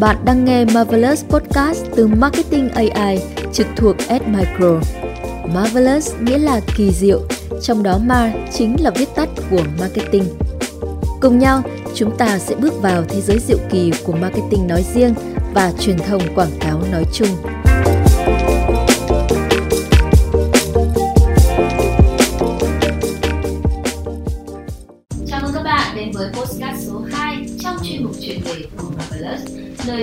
[0.00, 3.18] Bạn đang nghe Marvelous Podcast từ Marketing AI
[3.52, 4.80] trực thuộc Admicro.
[5.54, 7.20] Marvelous nghĩa là kỳ diệu,
[7.62, 10.24] trong đó Mar chính là viết tắt của marketing.
[11.20, 11.62] Cùng nhau,
[11.94, 15.14] chúng ta sẽ bước vào thế giới diệu kỳ của marketing nói riêng
[15.54, 17.28] và truyền thông quảng cáo nói chung.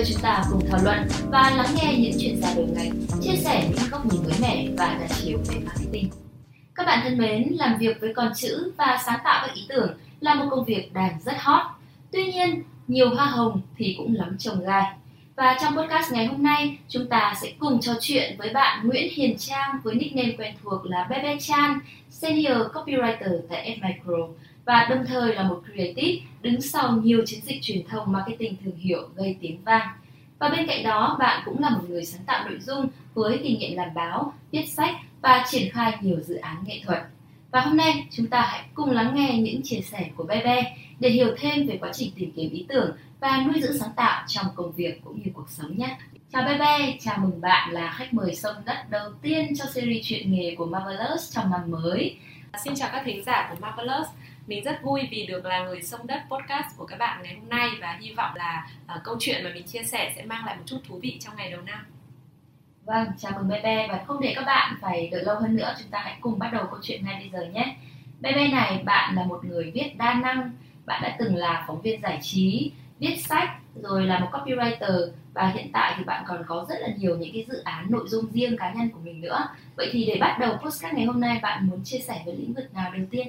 [0.04, 0.98] Nơi chúng ta cùng thảo luận
[1.30, 4.66] và lắng nghe những chuyên gia đầu ngành chia sẻ những góc nhìn mới mẻ
[4.76, 6.08] và đa chiều về marketing.
[6.74, 9.96] Các bạn thân mến, làm việc với con chữ và sáng tạo các ý tưởng
[10.20, 11.62] là một công việc đang rất hot.
[12.12, 14.84] Tuy nhiên, nhiều hoa hồng thì cũng lắm trồng gai.
[15.36, 19.12] Và trong podcast ngày hôm nay, chúng ta sẽ cùng trò chuyện với bạn Nguyễn
[19.12, 21.78] Hiền Trang với nickname quen thuộc là Bebe Chan,
[22.10, 24.28] Senior Copywriter tại F-Micro
[24.64, 28.76] và đồng thời là một creative đứng sau nhiều chiến dịch truyền thông marketing thương
[28.76, 29.88] hiệu gây tiếng vang.
[30.38, 33.58] Và bên cạnh đó, bạn cũng là một người sáng tạo nội dung với kinh
[33.58, 37.02] nghiệm làm báo, viết sách và triển khai nhiều dự án nghệ thuật.
[37.50, 41.08] Và hôm nay chúng ta hãy cùng lắng nghe những chia sẻ của Bebe để
[41.08, 44.46] hiểu thêm về quá trình tìm kiếm ý tưởng và nuôi dưỡng sáng tạo trong
[44.54, 45.96] công việc cũng như cuộc sống nhé.
[46.32, 50.32] Chào Bebe, chào mừng bạn là khách mời sông đất đầu tiên cho series chuyện
[50.32, 52.16] nghề của Marvelous trong năm mới.
[52.64, 54.06] Xin chào các thính giả của Marvelous
[54.46, 57.48] mình rất vui vì được là người sông đất podcast của các bạn ngày hôm
[57.48, 60.56] nay và hy vọng là uh, câu chuyện mà mình chia sẻ sẽ mang lại
[60.56, 61.86] một chút thú vị trong ngày đầu năm.
[62.84, 65.88] Vâng, chào mừng Bebe và không để các bạn phải đợi lâu hơn nữa, chúng
[65.88, 67.76] ta hãy cùng bắt đầu câu chuyện ngay bây giờ nhé.
[68.20, 70.50] Bebe này, bạn là một người viết đa năng,
[70.86, 73.48] bạn đã từng là phóng viên giải trí, viết sách,
[73.82, 77.32] rồi là một copywriter và hiện tại thì bạn còn có rất là nhiều những
[77.32, 79.48] cái dự án nội dung riêng cá nhân của mình nữa.
[79.76, 82.52] Vậy thì để bắt đầu podcast ngày hôm nay, bạn muốn chia sẻ về lĩnh
[82.52, 83.28] vực nào đầu tiên?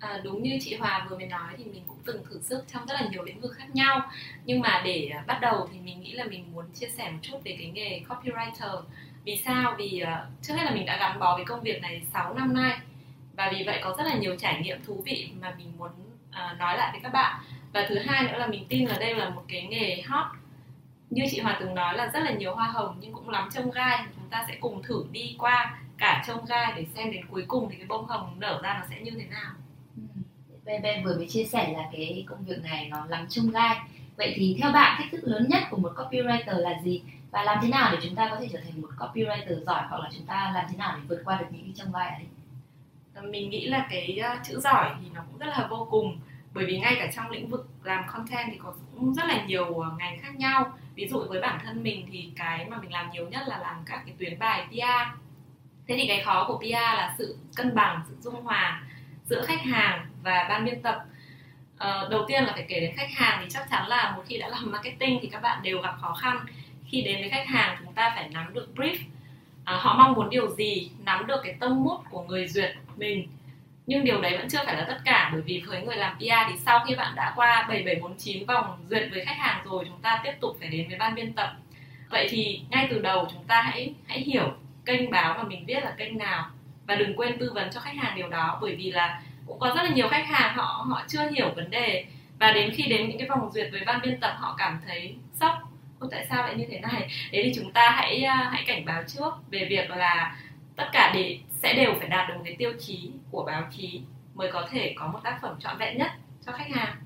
[0.00, 2.86] À, đúng như chị Hòa vừa mới nói thì mình cũng từng thử sức trong
[2.86, 4.10] rất là nhiều lĩnh vực khác nhau.
[4.44, 7.18] Nhưng mà để à, bắt đầu thì mình nghĩ là mình muốn chia sẻ một
[7.22, 8.82] chút về cái nghề copywriter.
[9.24, 9.74] Vì sao?
[9.78, 12.54] Vì uh, trước hết là mình đã gắn bó với công việc này 6 năm
[12.54, 12.78] nay.
[13.36, 15.90] Và vì vậy có rất là nhiều trải nghiệm thú vị mà mình muốn
[16.28, 17.40] uh, nói lại với các bạn.
[17.72, 20.26] Và thứ hai nữa là mình tin là đây là một cái nghề hot.
[21.10, 23.70] Như chị Hòa từng nói là rất là nhiều hoa hồng nhưng cũng lắm trông
[23.70, 24.04] gai.
[24.16, 27.68] Chúng ta sẽ cùng thử đi qua cả trông gai để xem đến cuối cùng
[27.70, 29.52] thì cái bông hồng nở ra nó sẽ như thế nào.
[30.70, 33.76] VB vừa mới chia sẻ là cái công việc này nó lắm chung gai.
[34.16, 37.02] Vậy thì theo bạn, thách thức lớn nhất của một copywriter là gì?
[37.30, 39.98] Và làm thế nào để chúng ta có thể trở thành một copywriter giỏi hoặc
[39.98, 42.26] là chúng ta làm thế nào để vượt qua được những cái trong gai ấy?
[43.14, 46.20] Ờ, mình nghĩ là cái ờ, chữ giỏi thì nó cũng rất là vô cùng.
[46.54, 49.78] Bởi vì ngay cả trong lĩnh vực làm content thì có cũng rất là nhiều
[49.78, 50.72] ờ, ngành khác nhau.
[50.94, 53.76] Ví dụ với bản thân mình thì cái mà mình làm nhiều nhất là làm
[53.86, 55.20] các cái tuyến bài PR
[55.90, 58.82] thế thì cái khó của PR là sự cân bằng, sự dung hòa
[59.24, 61.04] giữa khách hàng và ban biên tập.
[61.74, 64.38] Uh, đầu tiên là phải kể đến khách hàng thì chắc chắn là một khi
[64.38, 66.38] đã làm marketing thì các bạn đều gặp khó khăn.
[66.86, 68.96] Khi đến với khách hàng chúng ta phải nắm được brief
[69.70, 73.28] à, họ mong muốn điều gì nắm được cái tâm mút của người duyệt mình.
[73.86, 76.50] Nhưng điều đấy vẫn chưa phải là tất cả bởi vì với người làm PR
[76.50, 80.20] thì sau khi bạn đã qua 7749 vòng duyệt với khách hàng rồi chúng ta
[80.24, 81.52] tiếp tục phải đến với ban biên tập.
[82.10, 84.52] Vậy thì ngay từ đầu chúng ta hãy hãy hiểu
[84.84, 86.50] kênh báo mà mình viết là kênh nào.
[86.86, 89.72] Và đừng quên tư vấn cho khách hàng điều đó bởi vì là cũng có
[89.76, 92.04] rất là nhiều khách hàng họ họ chưa hiểu vấn đề.
[92.38, 95.14] Và đến khi đến những cái vòng duyệt với ban biên tập họ cảm thấy
[95.40, 95.52] sốc.
[95.98, 97.08] Ô, tại sao lại như thế này?
[97.32, 100.36] Thế thì chúng ta hãy à, hãy cảnh báo trước về việc là
[100.76, 104.00] tất cả để sẽ đều phải đạt được một cái tiêu chí của báo chí
[104.34, 106.10] mới có thể có một tác phẩm trọn vẹn nhất
[106.46, 106.96] cho khách hàng.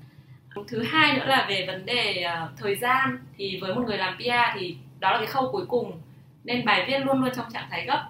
[0.67, 3.19] Thứ hai nữa là về vấn đề uh, thời gian.
[3.37, 6.01] Thì với một người làm PR thì đó là cái khâu cuối cùng.
[6.43, 8.09] Nên bài viết luôn luôn trong trạng thái gấp.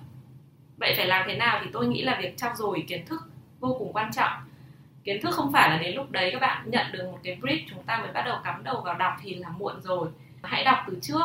[0.78, 3.22] Vậy phải làm thế nào thì tôi nghĩ là việc trau dồi kiến thức
[3.66, 4.32] vô cùng quan trọng.
[5.04, 7.60] Kiến thức không phải là đến lúc đấy các bạn nhận được một cái brief
[7.70, 10.08] chúng ta mới bắt đầu cắm đầu vào đọc thì là muộn rồi.
[10.44, 11.24] Hãy đọc từ trước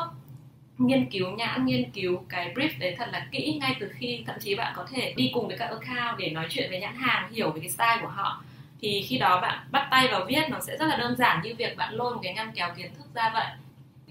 [0.79, 4.37] nghiên cứu nhãn nghiên cứu cái brief đấy thật là kỹ ngay từ khi thậm
[4.41, 7.33] chí bạn có thể đi cùng với các account để nói chuyện với nhãn hàng
[7.33, 8.43] hiểu về cái style của họ.
[8.81, 11.55] Thì khi đó bạn bắt tay vào viết nó sẽ rất là đơn giản như
[11.59, 13.47] việc bạn lôi một cái ngăn kéo kiến thức ra vậy.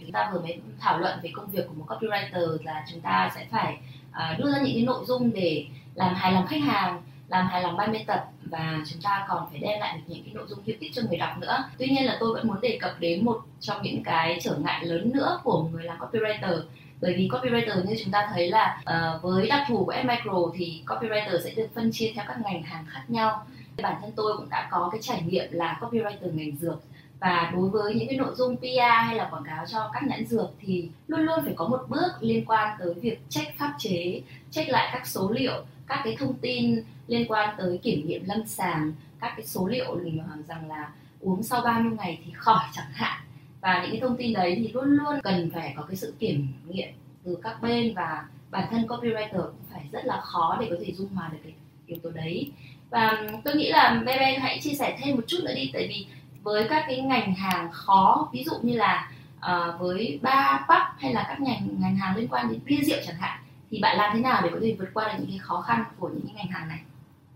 [0.02, 3.32] Chúng ta vừa mới thảo luận về công việc của một copywriter là chúng ta
[3.36, 3.78] sẽ phải
[4.10, 5.66] uh, đưa ra những cái nội dung để
[5.96, 9.48] làm hài lòng khách hàng làm hài lòng ban biên tập và chúng ta còn
[9.52, 11.64] phải đem lại được những cái nội dung hữu ích cho người đọc nữa.
[11.78, 14.86] Tuy nhiên là tôi vẫn muốn đề cập đến một trong những cái trở ngại
[14.86, 16.62] lớn nữa của người làm copywriter.
[17.02, 20.84] Bởi vì copywriter như chúng ta thấy là uh, với đặc thù của Micro thì
[20.86, 23.46] copywriter sẽ được phân chia theo các ngành hàng khác nhau.
[23.82, 26.82] Bản thân tôi cũng đã có cái trải nghiệm là copywriter ngành dược.
[27.20, 30.26] Và đối với những cái nội dung PR hay là quảng cáo cho các nhãn
[30.26, 34.22] dược thì luôn luôn phải có một bước liên quan tới việc check pháp chế,
[34.52, 38.46] check lại các số liệu, các cái thông tin liên quan tới kiểm nghiệm lâm
[38.46, 40.00] sàng các cái số liệu
[40.48, 40.90] rằng là
[41.20, 43.22] uống sau bao nhiêu ngày thì khỏi chẳng hạn.
[43.62, 46.48] Và những cái thông tin đấy thì luôn luôn cần phải có cái sự kiểm
[46.68, 46.90] nghiệm
[47.24, 50.94] từ các bên và bản thân copywriter cũng phải rất là khó để có thể
[50.94, 51.54] dung hòa được cái
[51.88, 52.52] yếu tố đấy.
[52.90, 56.06] Và tôi nghĩ là Bebe hãy chia sẻ thêm một chút nữa đi tại vì
[56.44, 61.14] với các cái ngành hàng khó ví dụ như là uh, với ba pub hay
[61.14, 63.40] là các ngành ngành hàng liên quan đến bia rượu chẳng hạn
[63.72, 65.84] thì bạn làm thế nào để có thể vượt qua được những cái khó khăn
[66.00, 66.80] của những cái ngành hàng này?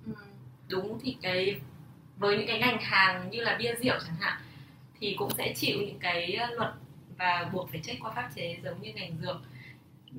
[0.06, 0.14] Ừ,
[0.70, 1.60] đúng thì cái
[2.18, 4.42] với những cái ngành hàng như là bia rượu chẳng hạn
[5.00, 6.72] thì cũng sẽ chịu những cái luật
[7.18, 9.38] và buộc phải check qua pháp chế giống như ngành dược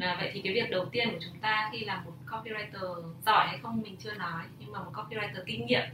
[0.00, 3.46] à, vậy thì cái việc đầu tiên của chúng ta khi làm một copywriter giỏi
[3.46, 5.84] hay không mình chưa nói nhưng mà một copywriter kinh nghiệm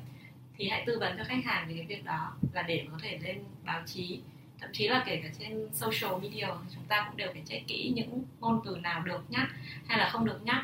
[0.57, 3.19] thì hãy tư vấn cho khách hàng về cái việc đó là để có thể
[3.23, 4.21] lên báo chí
[4.61, 7.93] thậm chí là kể cả trên social media chúng ta cũng đều phải check kỹ
[7.95, 9.49] những ngôn từ nào được nhắc
[9.87, 10.63] hay là không được nhắc.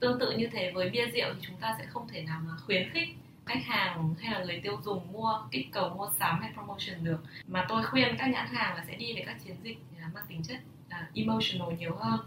[0.00, 2.52] Tương tự như thế với bia rượu thì chúng ta sẽ không thể nào mà
[2.66, 3.08] khuyến khích
[3.46, 7.18] khách hàng hay là người tiêu dùng mua kích cầu mua sắm hay promotion được.
[7.46, 10.24] Mà tôi khuyên các nhãn hàng là sẽ đi về các chiến dịch à, mang
[10.28, 10.56] tính chất
[10.88, 12.20] à, emotional nhiều hơn.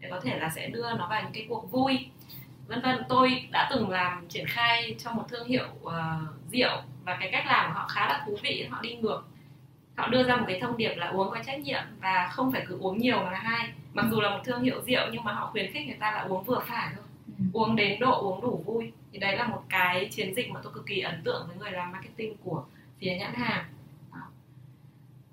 [0.00, 2.08] Để có thể là sẽ đưa nó vào những cái cuộc vui.
[2.66, 5.92] Vân vân tôi đã từng làm triển khai cho một thương hiệu uh,
[6.52, 9.22] rượu và cái cách làm của họ khá là thú vị họ đi ngược
[9.96, 12.64] họ đưa ra một cái thông điệp là uống có trách nhiệm và không phải
[12.68, 13.68] cứ uống nhiều là hai.
[13.94, 16.20] Mặc dù là một thương hiệu rượu nhưng mà họ khuyến khích người ta là
[16.20, 17.04] uống vừa phải thôi.
[17.38, 17.44] Ừ.
[17.52, 18.92] uống đến độ uống đủ vui.
[19.12, 21.70] Thì đấy là một cái chiến dịch mà tôi cực kỳ ấn tượng với người
[21.70, 22.64] làm marketing của
[23.00, 23.64] phía nhãn hàng.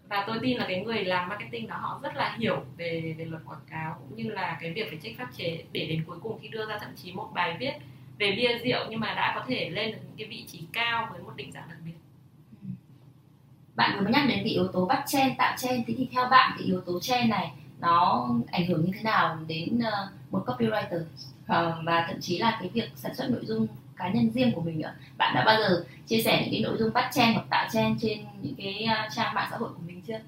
[0.09, 3.25] Và tôi tin là cái người làm marketing đó họ rất là hiểu về về
[3.25, 6.17] luật quảng cáo cũng như là cái việc phải trách pháp chế để đến cuối
[6.21, 7.73] cùng khi đưa ra thậm chí một bài viết
[8.17, 11.09] về bia rượu nhưng mà đã có thể lên được những cái vị trí cao
[11.11, 12.02] với một định dạng đặc biệt
[13.75, 16.51] bạn vừa mới nhắc đến cái yếu tố bắt chen, tạo chen thì theo bạn
[16.57, 21.03] cái yếu tố chen này nó ảnh hưởng như thế nào đến ờ, một copywriter?
[21.47, 24.61] Ờ, và thậm chí là cái việc sản xuất nội dung cá nhân riêng của
[24.61, 27.45] mình nữa bạn đã bao giờ chia sẻ những cái nội dung bắt chen hoặc
[27.49, 30.19] tạo chen trên những cái ờ, trang mạng xã hội của mình chưa?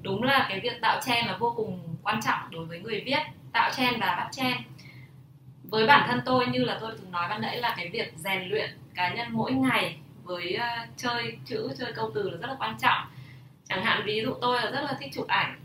[0.00, 3.18] Đúng là cái việc tạo chen là vô cùng quan trọng đối với người viết.
[3.52, 4.56] Tạo chen và bắt chen.
[5.64, 8.48] Với bản thân tôi như là tôi từng nói ban nãy là cái việc rèn
[8.48, 12.56] luyện cá nhân mỗi ngày với uh, chơi chữ chơi câu từ là rất là
[12.58, 13.00] quan trọng.
[13.68, 15.60] Chẳng hạn ví dụ tôi là rất là thích chụp ảnh.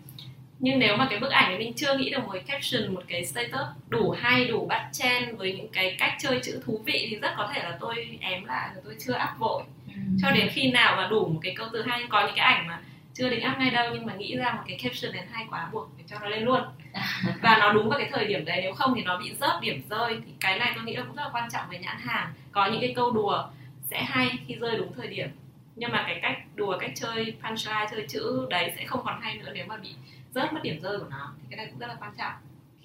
[0.60, 3.26] Nhưng nếu mà cái bức ảnh mình chưa nghĩ được một cái caption một cái
[3.26, 7.16] status đủ hay đủ bắt chen với những cái cách chơi chữ thú vị thì
[7.16, 9.64] rất có thể là tôi ém lại và tôi chưa áp vội.
[9.88, 10.02] Ừ.
[10.22, 12.68] cho đến khi nào mà đủ một cái câu từ hay có những cái ảnh
[12.68, 12.80] mà
[13.14, 15.70] chưa định áp ngay đâu nhưng mà nghĩ ra một cái caption đến hay quá
[15.72, 16.62] buộc phải cho nó lên luôn.
[17.42, 19.82] Và nó đúng vào cái thời điểm đấy nếu không thì nó bị rớt điểm
[19.90, 20.16] rơi.
[20.26, 22.34] Thì cái này tôi nghĩ là cũng rất là quan trọng về nhãn hàng.
[22.52, 23.44] Có những cái câu đùa
[23.92, 25.30] sẽ hay khi rơi đúng thời điểm.
[25.76, 29.36] Nhưng mà cái cách đùa cách chơi punchline chơi chữ đấy sẽ không còn hay
[29.36, 29.90] nữa nếu mà bị
[30.32, 31.34] rớt mất điểm rơi của nó.
[31.40, 32.34] Thì cái này cũng rất là quan trọng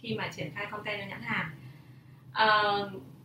[0.03, 1.51] khi mà triển khai content cho nhãn hàng.
[2.33, 2.49] À,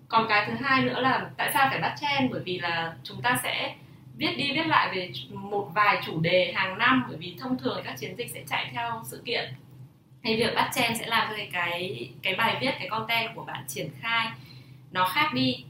[0.07, 2.31] còn cái thứ hai nữa là tại sao phải bắt trend?
[2.31, 3.75] Bởi vì là chúng ta sẽ
[4.17, 7.81] viết đi viết lại về một vài chủ đề hàng năm bởi vì thông thường
[7.83, 9.53] các chiến dịch sẽ chạy theo sự kiện.
[10.23, 13.43] Thì việc bắt chen sẽ làm cho cái cái cái bài viết cái content của
[13.43, 14.31] bạn triển khai
[14.91, 15.63] nó khác đi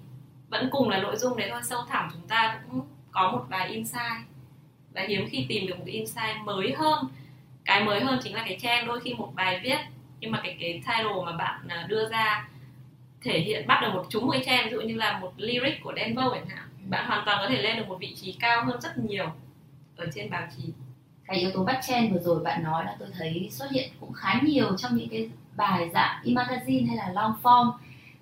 [0.51, 2.81] vẫn cùng là nội dung đấy thôi sâu thẳm chúng ta cũng
[3.11, 4.27] có một vài insight.
[4.93, 7.05] Và hiếm khi tìm được một cái insight mới hơn.
[7.65, 8.87] Cái mới hơn chính là cái trend.
[8.87, 9.77] Đôi khi một bài viết
[10.19, 12.47] nhưng mà cái cái title mà bạn à, đưa ra
[13.21, 15.83] thể hiện bắt được một chúng một cái trend ví dụ như là một lyric
[15.83, 18.65] của Denver chẳng hạn bạn hoàn toàn có thể lên được một vị trí cao
[18.65, 19.25] hơn rất nhiều
[19.95, 20.63] ở trên báo chí.
[21.25, 24.13] Cái yếu tố bắt trend vừa rồi bạn nói là tôi thấy xuất hiện cũng
[24.13, 27.71] khá nhiều trong những cái bài dạng e-magazine hay là long form.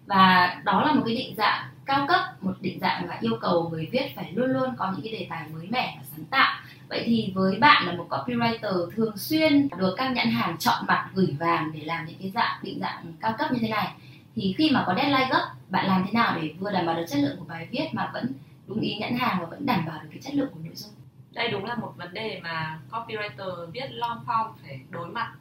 [0.06, 3.70] Và đó là một cái định dạng cao cấp, một định dạng là yêu cầu
[3.70, 6.62] người viết phải luôn luôn có những cái đề tài mới mẻ và sáng tạo.
[6.90, 11.10] Vậy thì với bạn là một copywriter thường xuyên được các nhãn hàng chọn mặt
[11.14, 13.88] gửi vàng để làm những cái dạng định dạng cao cấp như thế này,
[14.36, 17.06] thì khi mà có deadline gấp, bạn làm thế nào để vừa đảm bảo được
[17.10, 18.34] chất lượng của bài viết mà vẫn
[18.68, 20.92] đúng ý nhãn hàng và vẫn đảm bảo được cái chất lượng của nội dung?
[21.32, 25.32] Đây đúng là một vấn đề mà copywriter viết long form phải đối mặt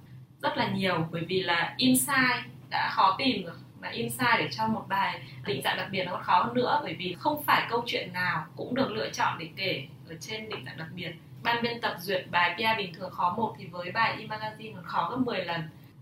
[0.43, 4.67] rất là nhiều, bởi vì là insight đã khó tìm rồi mà insight để cho
[4.67, 7.67] một bài định dạng đặc biệt nó còn khó hơn nữa, bởi vì không phải
[7.71, 11.11] câu chuyện nào cũng được lựa chọn để kể ở trên định dạng đặc biệt.
[11.43, 14.85] Ban biên tập duyệt bài PR bình thường khó một thì với bài e-magazine còn
[14.85, 15.61] khó gấp 10 lần.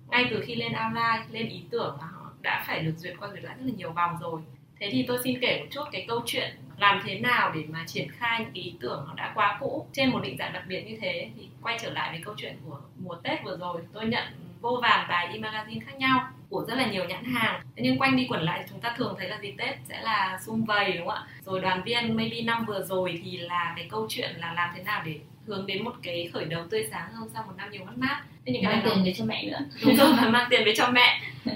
[0.09, 3.28] Ngay từ khi lên outline lên ý tưởng là họ đã phải được duyệt qua
[3.28, 4.40] duyệt lại rất là nhiều vòng rồi.
[4.80, 7.85] Thế thì tôi xin kể một chút cái câu chuyện làm thế nào để mà
[7.87, 9.87] triển khai những cái ý tưởng nó đã quá cũ.
[9.92, 12.56] Trên một định dạng đặc biệt như thế thì quay trở lại với câu chuyện
[12.64, 14.25] của mùa tết vừa rồi, tôi nhận
[14.61, 17.60] vô vàn bài e-magazine khác nhau của rất là nhiều nhãn hàng.
[17.76, 20.38] Thế nhưng quanh đi quẩn lại chúng ta thường thấy là dịp tết sẽ là
[20.46, 21.26] sum vầy đúng không ạ?
[21.44, 24.82] Rồi đoàn viên maybe năm vừa rồi thì là cái câu chuyện là làm thế
[24.82, 27.84] nào để hướng đến một cái khởi đầu tươi sáng hơn sau một năm nhiều
[27.84, 28.22] mất mát.
[28.46, 29.58] Thế những cái mang tiền về cho mẹ nữa.
[29.84, 31.20] Đúng rồi và mang tiền về cho mẹ.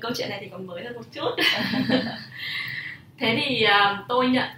[0.00, 1.30] Câu chuyện này thì còn mới hơn một chút.
[3.18, 4.48] Thế thì uh, tôi nhận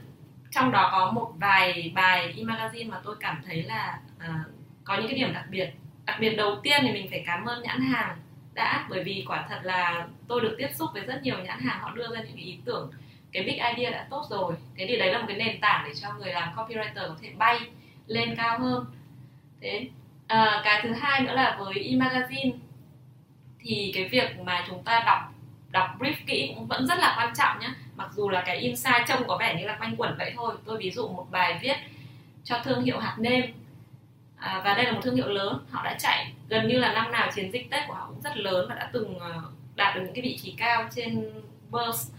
[0.50, 4.46] trong đó có một vài bài e-magazine mà tôi cảm thấy là uh,
[4.84, 5.70] có những cái điểm đặc biệt.
[6.04, 8.16] Đặc biệt đầu tiên thì mình phải cảm ơn nhãn hàng
[8.56, 11.80] đã bởi vì quả thật là tôi được tiếp xúc với rất nhiều nhãn hàng
[11.80, 12.90] họ đưa ra những cái ý tưởng
[13.32, 14.54] cái big idea đã tốt rồi.
[14.76, 17.30] Thế thì đấy là một cái nền tảng để cho người làm copywriter có thể
[17.38, 17.60] bay
[18.06, 18.84] lên cao hơn.
[19.60, 19.88] Thế
[20.26, 22.52] à, cái thứ hai nữa là với e-magazine
[23.60, 25.18] thì cái việc mà chúng ta đọc
[25.70, 29.06] đọc brief kỹ cũng vẫn rất là quan trọng nhé mặc dù là cái insight
[29.08, 30.54] trông có vẻ như là quanh quẩn vậy thôi.
[30.64, 31.76] Tôi ví dụ một bài viết
[32.44, 33.44] cho thương hiệu hạt nêm
[34.36, 35.58] à, và đây là một thương hiệu lớn.
[35.70, 38.36] Họ đã chạy gần như là năm nào chiến dịch tết của họ cũng rất
[38.36, 39.42] lớn và đã từng ờ,
[39.74, 41.30] đạt được những cái vị trí cao trên
[41.70, 42.12] Burst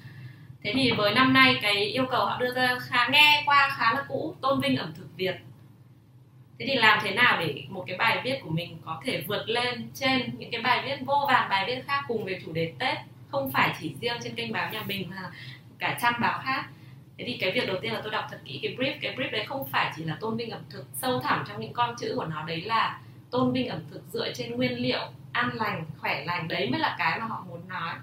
[0.63, 3.93] thế thì với năm nay cái yêu cầu họ đưa ra khá nghe qua khá
[3.93, 5.35] là cũ tôn vinh ẩm thực Việt.
[6.59, 9.49] Thế thì làm thế nào để một cái bài viết của mình có thể vượt
[9.49, 12.73] lên trên những cái bài viết vô vàn bài viết khác cùng về chủ đề
[12.79, 12.97] Tết?
[13.31, 15.31] Không phải chỉ riêng trên kênh báo nhà mình mà
[15.79, 16.65] cả trăm báo khác
[17.17, 18.97] thế thì cái việc đầu tiên là tôi đọc thật kỹ cái brief.
[19.01, 21.73] Cái brief đấy không phải chỉ là tôn vinh ẩm thực sâu thẳm trong những
[21.73, 22.99] con chữ của nó đấy là
[23.31, 24.99] tôn vinh ẩm thực dựa trên nguyên liệu
[25.31, 26.47] an lành khỏe lành.
[26.47, 27.95] Đấy mới là cái mà họ muốn nói.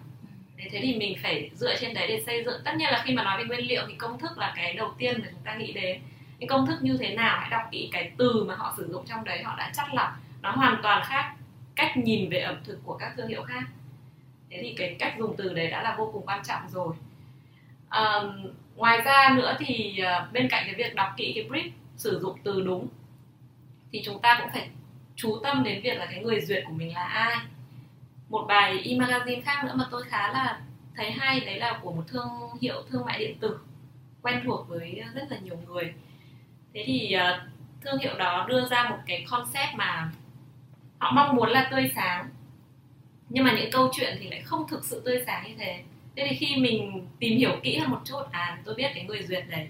[0.59, 2.61] Thế, thế thì mình phải dựa trên đấy để xây dựng.
[2.65, 4.95] Tất nhiên là khi mà nói về nguyên liệu thì công thức là cái đầu
[4.99, 6.01] tiên mà chúng ta nghĩ đến.
[6.39, 9.07] Những công thức như thế nào hãy đọc kỹ cái từ mà họ sử dụng
[9.07, 9.43] trong đấy.
[9.43, 10.09] Họ đã chắc lọc
[10.43, 11.35] nó hoàn toàn khác
[11.75, 13.63] cách nhìn về ẩm thực của các thương hiệu khác.
[14.51, 16.95] Thế thì cái cách dùng từ đấy đã là vô cùng quan trọng rồi.
[17.91, 22.21] Um, ngoài ra nữa thì ờ, bên cạnh cái việc đọc kỹ cái brief sử
[22.21, 22.89] dụng từ đúng,
[23.93, 24.69] thì chúng ta cũng phải
[25.17, 27.37] chú tâm đến việc là cái người duyệt của mình là ai.
[28.29, 30.61] Một bài e-magazine khác nữa mà tôi khá là
[30.97, 32.29] thấy hay, đấy là của một thương
[32.61, 33.59] hiệu thương mại điện tử,
[34.23, 35.95] quen thuộc với rất là nhiều người.
[36.75, 37.41] Thế thì ờ,
[37.81, 40.11] thương hiệu đó đưa ra một cái concept mà
[40.99, 42.29] họ mong muốn là tươi sáng,
[43.29, 45.83] nhưng mà những câu chuyện thì lại không thực sự tươi sáng như thế
[46.17, 49.23] thế thì khi mình tìm hiểu kỹ hơn một chút à tôi biết cái người
[49.23, 49.69] duyệt đấy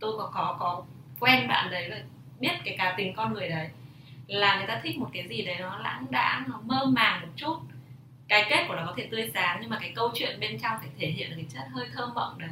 [0.00, 0.84] tôi có có có
[1.20, 1.96] quen bạn đấy và
[2.40, 3.68] biết cái cá tính con người đấy
[4.26, 7.32] là người ta thích một cái gì đấy nó lãng đãng nó mơ màng một
[7.36, 7.56] chút.
[8.28, 10.76] Cái kết của nó có thể tươi sáng nhưng mà cái câu chuyện bên trong
[10.78, 12.48] phải thể hiện được cái chất hơi thơ mộng đấy.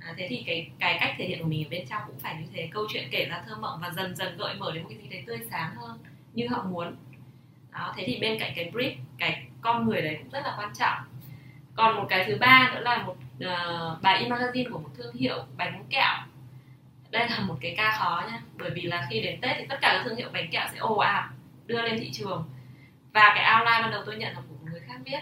[0.00, 2.34] À, thế thì cái cái cách thể hiện của mình ở bên trong cũng phải
[2.34, 4.88] như thế câu chuyện kể ra thơ mộng và dần dần gợi mở đến một
[4.88, 5.98] cái gì đấy tươi sáng hơn
[6.34, 6.96] như họ muốn.
[7.72, 10.70] Đó thế thì bên cạnh cái brief cái con người đấy cũng rất là quan
[10.78, 10.98] trọng
[11.76, 15.14] còn một cái thứ ba nữa là một uh, bài in magazine của một thương
[15.14, 16.14] hiệu bánh kẹo.
[17.10, 19.78] Đây là một cái ca khó nha bởi vì là khi đến tết thì tất
[19.80, 21.24] cả các thương hiệu bánh kẹo sẽ ồ ạt
[21.66, 22.44] đưa lên thị trường.
[23.12, 25.20] Và cái outline ban đầu tôi nhận là của một người khác viết.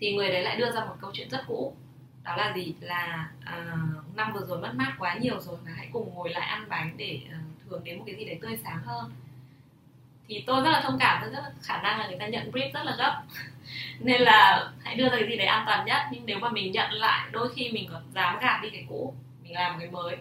[0.00, 1.76] Thì người đấy lại đưa ra một câu chuyện rất cũ.
[2.24, 2.74] Đó là gì?
[2.80, 6.48] Là uh, năm vừa rồi mất mát quá nhiều rồi mà hãy cùng ngồi lại
[6.48, 9.12] ăn bánh để ờ, uh, hướng đến một cái gì đấy tươi sáng hơn
[10.28, 12.72] thì tôi rất là thông cảm rất là khả năng là người ta nhận brief
[12.72, 13.22] rất là gấp.
[14.00, 16.02] Nên là hãy đưa ra cái gì đấy an toàn nhất.
[16.10, 19.14] Nhưng nếu mà mình nhận lại đôi khi mình còn dám gạt đi cái cũ
[19.42, 20.16] mình làm cái mới.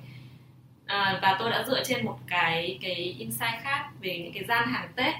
[0.86, 4.68] À, và tôi đã dựa trên một cái cái insight khác về những cái gian
[4.68, 5.16] hàng tết.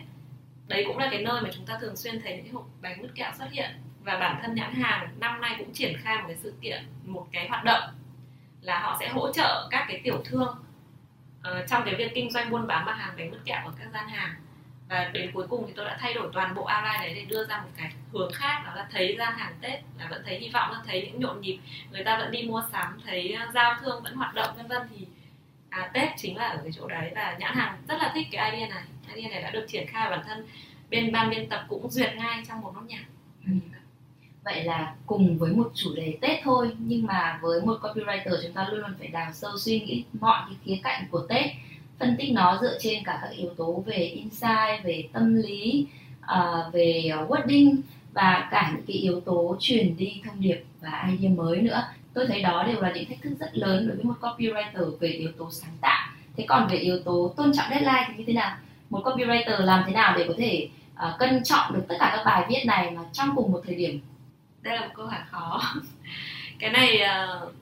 [0.68, 3.02] Đấy cũng là cái nơi mà chúng ta thường xuyên thấy những cái hộp bánh
[3.02, 3.72] mứt kẹo xuất hiện.
[4.04, 7.28] Và bản thân nhãn hàng năm nay cũng triển khai một cái sự kiện một
[7.32, 7.84] cái hoạt động
[8.62, 10.56] là họ sẽ hỗ trợ các cái tiểu thương
[11.40, 13.88] uh, trong cái việc kinh doanh buôn bán mặt hàng bánh mứt kẹo ở các
[13.94, 14.36] gian hàng
[14.90, 17.46] và đến cuối cùng thì tôi đã thay đổi toàn bộ outline đấy để đưa
[17.46, 20.50] ra một cái hướng khác đó là thấy gian hàng tết là vẫn thấy hy
[20.50, 21.60] vọng là thấy những nhộn nhịp
[21.92, 24.82] người ta vẫn đi mua sắm thấy ờ, giao thương vẫn hoạt động vân vân.
[24.90, 25.06] Thì
[25.70, 28.52] à, tết chính là ở cái chỗ đấy và nhãn hàng rất là thích cái
[28.52, 28.84] idea này.
[29.16, 30.48] Idea này đã được triển khai bản thân
[30.90, 33.04] bên ban biên tập cũng duyệt ngay trong một nốt nhạc.
[33.46, 33.52] Ừ.
[34.44, 38.54] vậy là cùng với một chủ đề tết thôi nhưng mà với một copywriter chúng
[38.54, 41.46] ta luôn luôn phải đào sâu suy nghĩ mọi cái khía cạnh của tết
[42.00, 45.88] phân tích nó dựa trên cả các yếu tố về insight về tâm lý
[46.24, 47.76] uh, về ờ, wording
[48.14, 51.84] và cả những cái yếu tố truyền đi thông điệp và idea mới nữa.
[52.14, 55.10] Tôi thấy đó đều là những thách thức rất lớn đối với một copywriter về
[55.10, 56.08] yếu tố sáng tạo.
[56.38, 58.58] Thế còn về yếu tố tôn trọng deadline thì như thế nào?
[58.90, 62.24] Một copywriter làm thế nào để có thể uh, cân trọng được tất cả các
[62.26, 64.00] bài viết này mà trong cùng một thời điểm?
[64.62, 65.62] Đây là một câu hỏi khó.
[66.60, 67.54] Cái này uh,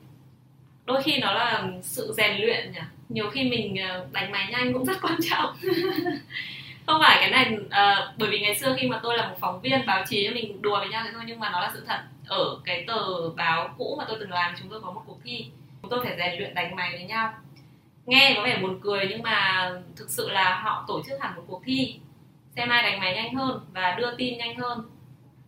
[0.84, 2.80] đôi khi nó là sự rèn luyện nhỉ?
[3.08, 5.56] Nhiều khi mình ờ, đánh máy nhanh cũng rất quan trọng.
[6.86, 9.60] Không phải cái này uh, bởi vì ngày xưa khi mà tôi là một phóng
[9.60, 12.00] viên báo chí mình đùa với nhau thế thôi nhưng mà nó là sự thật.
[12.26, 15.46] Ở cái tờ báo cũ mà tôi từng làm chúng tôi có một cuộc thi.
[15.82, 17.34] Chúng tôi phải rèn luyện đánh máy với nhau.
[18.06, 21.42] Nghe có vẻ buồn cười nhưng mà thực sự là họ tổ chức hẳn một
[21.46, 21.98] cuộc thi.
[22.56, 24.82] Xem ai đánh máy nhanh hơn và đưa tin nhanh hơn.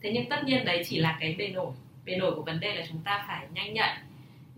[0.02, 1.72] Thế nhưng tất nhiên đấy chỉ là cái bề nổi.
[2.04, 3.96] Bề nổi của vấn đề là chúng ta phải nhanh nhạy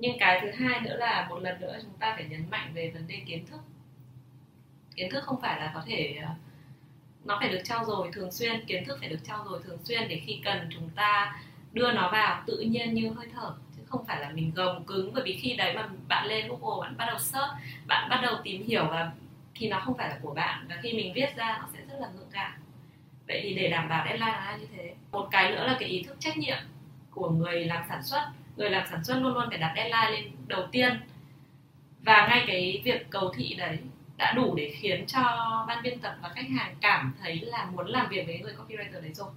[0.01, 2.91] nhưng cái thứ hai nữa là một lần nữa chúng ta phải nhấn mạnh về
[2.95, 3.61] vấn đề kiến thức.
[4.97, 6.29] Kiến thức không phải là có thể ờ,
[7.25, 10.09] nó phải được trao dồi thường xuyên, kiến thức phải được trao dồi thường xuyên
[10.09, 11.41] để khi cần chúng ta
[11.73, 13.55] đưa nó vào tự nhiên như hơi thở.
[13.77, 16.89] Chứ không phải là mình gồng cứng, bởi vì khi đấy mà bạn lên google,
[16.89, 17.53] bạn bắt đầu search,
[17.87, 19.13] bạn bắt đầu tìm hiểu và
[19.55, 20.67] thì nó không phải là của bạn.
[20.69, 22.51] Và khi mình viết ra, nó sẽ rất là ngượng ngạo
[23.31, 24.95] vậy thì để đảm bảo deadline là như thế.
[25.13, 26.59] Một cái nữa là cái ý thức trách nhiệm
[27.11, 28.23] của người làm sản xuất
[28.57, 31.01] người làm sản xuất luôn luôn phải đặt deadline lên đầu tiên.
[32.03, 33.79] Và ngay cái việc cầu thị đấy
[34.17, 35.23] đã đủ để khiến cho
[35.69, 39.03] ban biên tập và khách hàng cảm thấy là muốn làm việc với người copywriter
[39.03, 39.31] đấy rồi.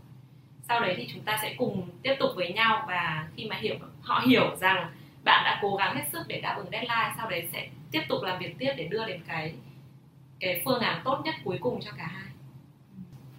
[0.67, 3.75] Sau đấy thì chúng ta sẽ cùng tiếp tục với nhau và khi mà hiểu,
[4.01, 4.91] họ hiểu rằng
[5.23, 8.23] bạn đã cố gắng hết sức để đáp ứng deadline, sau đấy sẽ tiếp tục
[8.23, 9.53] làm việc tiếp để đưa đến cái
[10.39, 12.32] cái phương án tốt nhất cuối cùng cho cả hai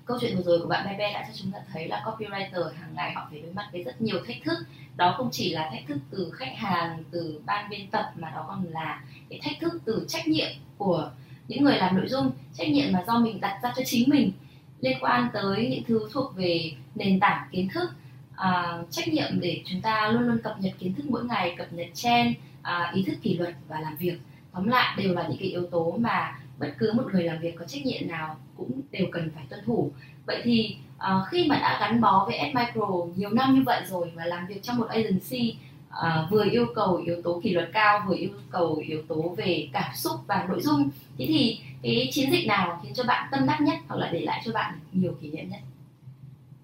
[0.06, 2.94] câu chuyện vừa rồi của bạn Bebe đã cho chúng ta thấy là copywriter hàng
[2.94, 4.58] ngày họ phải đối mặt với rất nhiều thách thức.
[4.96, 8.44] Đó không chỉ là thách thức từ khách hàng từ ban biên tập mà đó
[8.48, 11.10] còn là cái thách thức từ trách nhiệm của
[11.48, 12.30] những người làm nội dung.
[12.54, 14.32] Trách nhiệm mà do mình đặt ra cho chính mình
[14.80, 17.90] liên quan tới những thứ thuộc về nền tảng kiến thức.
[18.34, 21.72] Uh, trách nhiệm để chúng ta luôn luôn cập nhật kiến thức mỗi ngày cập
[21.72, 24.18] nhật trend uh, ý thức kỷ luật và làm việc.
[24.52, 27.56] Tóm lại đều là những cái yếu tố mà bất cứ một người làm việc
[27.58, 29.92] có trách nhiệm nào cũng đều cần phải tuân thủ.
[30.26, 33.82] Vậy thì uh, khi mà đã gắn bó với S Micro nhiều năm như vậy
[33.86, 35.56] rồi và làm việc trong một agency
[35.88, 39.68] uh, vừa yêu cầu yếu tố kỷ luật cao vừa yêu cầu yếu tố về
[39.72, 43.46] cảm xúc và nội dung thế thì cái chiến dịch nào khiến cho bạn tâm
[43.46, 45.60] đắc nhất hoặc là để lại cho bạn nhiều kỷ niệm nhất?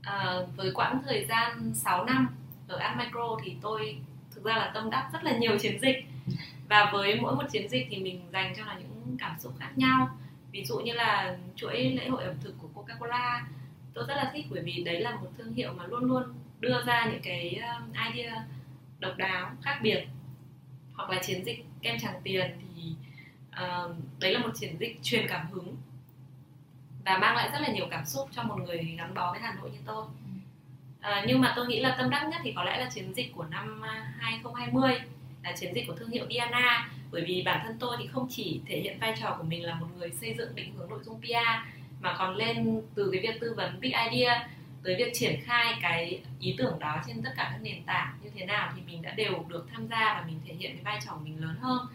[0.02, 2.28] À, với quãng thời gian 6 năm
[2.68, 3.97] ở Ad Micro thì tôi
[4.35, 5.97] thực ra là tâm đắc rất là nhiều chiến dịch.
[6.68, 9.71] Và với mỗi một chiến dịch thì mình dành cho là những cảm xúc khác
[9.76, 10.19] nhau.
[10.52, 13.40] Ví dụ như là chuỗi lễ hội ẩm thực của Coca-Cola
[13.95, 16.23] tôi rất là thích bởi vì đấy là một thương hiệu mà luôn luôn
[16.61, 18.45] đưa ra những cái um, idea
[18.99, 20.07] độc đáo khác biệt.
[20.95, 22.92] Hoặc là chiến dịch kem tràng tiền thì
[23.50, 25.76] uh, đấy là một chiến dịch truyền cảm hứng
[27.04, 29.54] và mang lại rất là nhiều cảm xúc cho một người gắn bó với Hà
[29.54, 30.04] Nội như tôi.
[31.00, 33.33] À, nhưng mà tôi nghĩ là tâm đắc nhất thì có lẽ là chiến dịch
[33.35, 33.83] của năm
[34.19, 34.92] 2020
[35.42, 38.60] là chiến dịch của thương hiệu Diana bởi vì bản thân tôi thì không chỉ
[38.66, 41.20] thể hiện vai trò của mình là một người xây dựng định hướng nội dung
[41.20, 44.49] PR mà còn lên từ cái việc tư vấn big idea
[44.82, 48.30] tới việc triển khai cái ý tưởng đó trên tất cả các nền tảng như
[48.34, 50.99] thế nào thì mình đã đều được tham gia và mình thể hiện cái vai
[51.06, 51.86] trò của mình lớn hơn.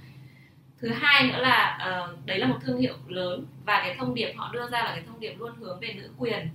[0.79, 1.79] Thứ hai nữa là
[2.11, 4.91] uh, đấy là một thương hiệu lớn và cái thông điệp họ đưa ra là
[4.95, 6.49] cái thông điệp luôn hướng về nữ quyền.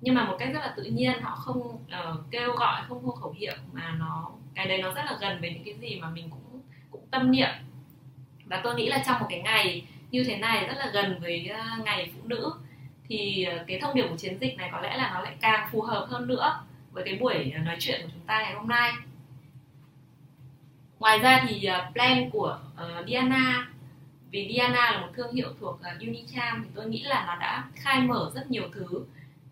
[0.00, 3.10] Nhưng mà một cách rất là tự nhiên họ không uh, kêu gọi không hô
[3.10, 6.10] khẩu hiệu mà nó cái đấy nó rất là gần với những cái gì mà
[6.10, 7.48] mình cũng cũng tâm niệm
[8.50, 11.46] và tôi nghĩ là trong một cái ngày như thế này rất là gần với
[11.46, 12.52] ờ, ngày phụ nữ
[13.08, 15.68] thì ờ, cái thông điệp của chiến dịch này có lẽ là nó lại càng
[15.72, 16.60] phù hợp hơn nữa
[16.92, 18.92] với cái buổi ờ, nói chuyện của chúng ta ngày hôm nay.
[20.98, 23.68] Ngoài ra thì plan của uh, Diana
[24.30, 27.64] vì Diana là một thương hiệu thuộc uh, Unicharm thì tôi nghĩ là nó đã
[27.74, 29.04] khai mở rất nhiều thứ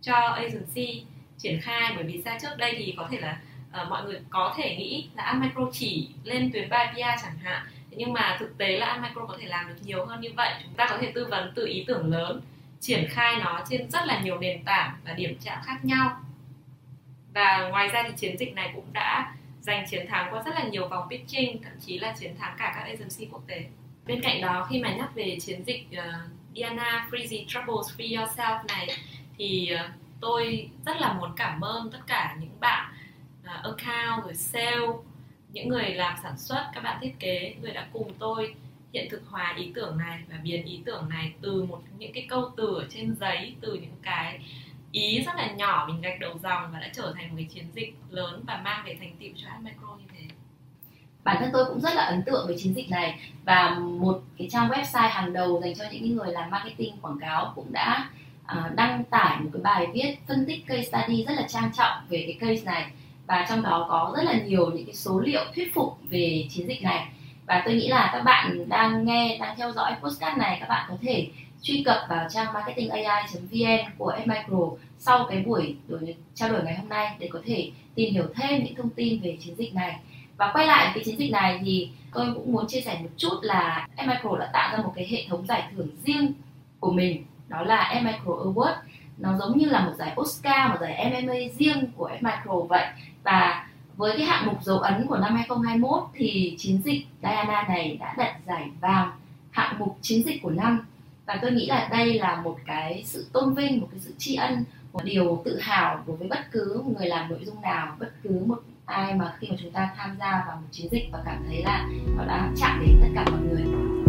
[0.02, 1.04] cho agency
[1.38, 1.92] triển khai.
[1.96, 3.40] Bởi vì ra trước đây thì có thể là
[3.82, 7.66] uh, mọi người có thể nghĩ là Micro chỉ lên tuyến bài PR chẳng hạn
[7.98, 10.52] nhưng mà thực tế là Micro có thể làm được nhiều hơn như vậy.
[10.64, 12.40] Chúng ta có thể tư vấn từ ý tưởng lớn
[12.80, 16.20] triển khai nó trên rất là nhiều nền tảng và điểm chạm khác nhau.
[17.34, 20.62] Và ngoài ra thì chiến dịch này cũng đã giành chiến thắng qua rất là
[20.62, 23.64] nhiều vòng pitching thậm chí là chiến thắng cả các agency quốc tế.
[24.06, 28.66] Bên cạnh đó khi mà nhắc về chiến dịch uh, Diana Freezy Troubles Free Yourself
[28.68, 28.88] này
[29.38, 32.92] thì uh, tôi rất là muốn cảm ơn tất cả những bạn
[33.44, 34.86] uh, account rồi sale
[35.58, 38.54] những người làm sản xuất, các bạn thiết kế người đã cùng tôi
[38.92, 42.26] hiện thực hóa ý tưởng này và biến ý tưởng này từ một, những cái
[42.28, 44.40] câu từ ở trên giấy, từ những cái
[44.92, 47.64] ý rất là nhỏ mình gạch đầu dòng và đã trở thành một cái chiến
[47.74, 50.24] dịch lớn và mang về thành tựu cho Admicro như thế.
[51.24, 54.48] Bản thân tôi cũng rất là ấn tượng với chiến dịch này và một cái
[54.50, 58.10] trang website hàng đầu dành cho những người làm marketing, quảng cáo cũng đã
[58.46, 62.06] à, đăng tải một cái bài viết phân tích case study rất là trang trọng
[62.08, 62.90] về cái case này
[63.28, 66.68] và trong đó có rất là nhiều những cái số liệu thuyết phục về chiến
[66.68, 67.08] dịch này.
[67.46, 70.86] Và tôi nghĩ là các bạn đang nghe đang theo dõi postcard này các bạn
[70.88, 71.28] có thể
[71.62, 76.88] truy cập vào trang marketingai.vn của Fmicro sau cái buổi đổi, trao đổi ngày hôm
[76.88, 79.96] nay để có thể tìm hiểu thêm những thông tin về chiến dịch này.
[80.36, 83.34] Và quay lại cái chiến dịch này thì tôi cũng muốn chia sẻ một chút
[83.42, 86.32] là Fmicro đã tạo ra một cái hệ thống giải thưởng riêng
[86.80, 88.74] của mình đó là Fmicro Award.
[89.18, 92.86] Nó giống như là một giải Oscar một giải MMA riêng của Fmicro vậy
[93.22, 97.96] và với cái hạng mục dấu ấn của năm 2021 thì chiến dịch Diana này
[98.00, 99.10] đã đặt giải vàng
[99.50, 100.86] hạng mục chiến dịch của năm.
[101.26, 104.34] Và tôi nghĩ là đây là một cái sự tôn vinh, một cái sự tri
[104.34, 107.96] ân, một điều tự hào đối với bất cứ một người làm nội dung nào,
[107.98, 111.08] bất cứ một ai mà khi mà chúng ta tham gia vào một chiến dịch
[111.12, 114.07] và cảm thấy là nó đã chạm đến tất cả mọi người.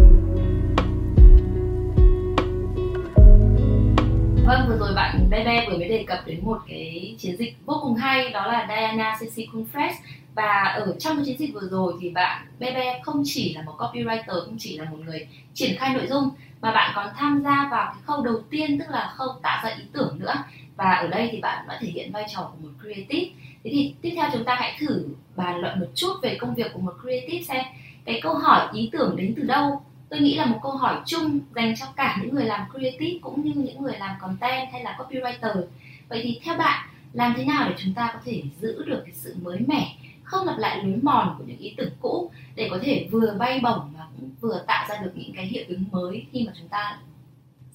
[4.49, 7.79] Vâng, vừa rồi bạn Bebe vừa mới đề cập đến một cái chiến dịch vô
[7.81, 9.93] cùng hay đó là Diana CC Confess
[10.35, 13.73] và ở trong cái chiến dịch vừa rồi thì bạn Bebe không chỉ là một
[13.77, 16.29] copywriter không chỉ là một người triển khai nội dung
[16.61, 19.75] mà bạn còn tham gia vào cái khâu đầu tiên tức là khâu tạo ra
[19.77, 20.33] ý tưởng nữa.
[20.75, 23.29] Và ở đây thì bạn đã thể hiện vai trò của một creative.
[23.63, 26.73] Thế thì tiếp theo chúng ta hãy thử bàn luận một chút về công việc
[26.73, 27.63] của một creative xem.
[28.05, 29.81] Cái câu hỏi ý tưởng đến từ đâu?
[30.09, 33.43] Tôi nghĩ là một câu hỏi chung dành cho cả những người làm creative cũng
[33.43, 35.63] như những người làm content hay là copywriter.
[36.09, 39.13] Vậy thì theo bạn làm thế nào để chúng ta có thể giữ được cái
[39.13, 39.95] sự mới mẻ
[40.29, 43.59] không lặp lại lối mòn của những ý tưởng cũ để có thể vừa bay
[43.63, 46.67] bổng và cũng vừa tạo ra được những cái hiệu ứng mới khi mà chúng
[46.67, 46.99] ta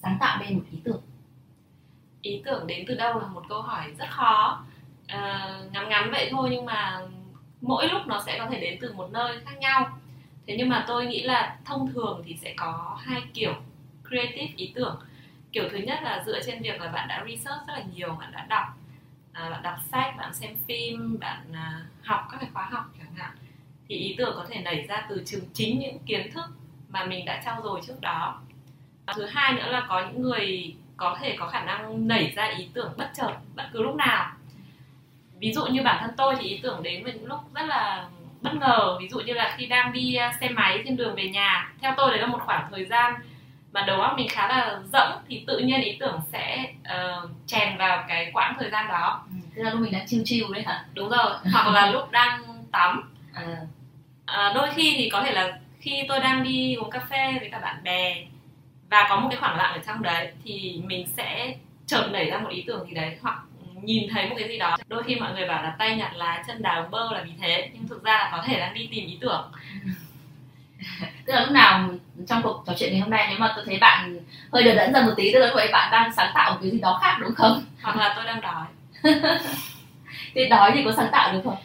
[0.03, 1.01] sáng tạo lên một ý tưởng?
[2.23, 4.65] Ý tưởng đến từ đâu là một câu hỏi rất khó.
[5.09, 7.01] Ờ, à, ngắn ngắn vậy thôi nhưng mà
[7.61, 9.99] mỗi lúc nó sẽ có thể đến từ một nơi khác nhau
[10.47, 13.55] thế nhưng mà tôi nghĩ là thông thường thì sẽ có hai kiểu
[14.09, 15.01] creative ý tưởng.
[15.53, 18.33] Kiểu thứ nhất là dựa trên việc là bạn đã research rất là nhiều bạn
[18.33, 18.67] đã đọc
[19.35, 23.15] à, bạn đọc sách bạn xem phim bạn à, học các cái khóa học chẳng
[23.15, 23.31] hạn
[23.89, 26.45] thì ý tưởng có thể nảy ra từ trường chính những kiến thức
[26.89, 28.41] mà mình đã trao dồi trước đó.
[29.15, 32.69] Thứ hai nữa là có những người có thể có khả năng nảy ra ý
[32.75, 34.33] tưởng bất chợt bất cứ lúc nào.
[35.39, 38.09] Ví dụ như bản thân tôi thì ý tưởng đến vào những lúc rất là
[38.45, 41.29] bất ngờ ví dụ như là khi đang đi à, xe máy trên đường về
[41.29, 43.15] nhà theo tôi đấy là một khoảng thời gian
[43.73, 47.77] mà đầu óc mình khá là rỗng thì tự nhiên ý tưởng sẽ uh, chèn
[47.79, 49.25] vào cái quãng thời gian đó.
[49.31, 50.85] Ừ, tức là lúc mình đang chiêu chiêu đấy hả?
[50.95, 53.13] Đúng rồi hoặc là lúc đang tắm.
[53.35, 53.57] À.
[54.27, 57.49] À, đôi khi thì có thể là khi tôi đang đi uống cà phê với
[57.51, 58.25] cả bạn bè
[58.91, 61.55] và có một cái khoảng lặng ở trong đấy thì mình sẽ
[61.87, 63.39] chợt nảy ra một ý tưởng gì đấy hoặc
[63.85, 64.77] nhìn thấy một cái gì đó.
[64.89, 67.71] Đôi khi mọi người bảo là tay nhặt lá chân đào bơ là vì thế
[67.73, 69.53] nhưng thực ra là có thể đang đi tìm ý tưởng.
[71.27, 71.89] Tức là lúc nào
[72.29, 74.19] trong cuộc trò chuyện ngày hôm nay nếu mà tôi thấy bạn
[74.53, 76.71] hơi đờ đẫn ra một tí tức là ấy bạn đang sáng tạo một cái
[76.71, 77.63] gì đó khác đúng không?
[77.83, 78.67] Hoặc là tôi đang đói.
[80.35, 81.57] Thì đói thì có sáng tạo được không?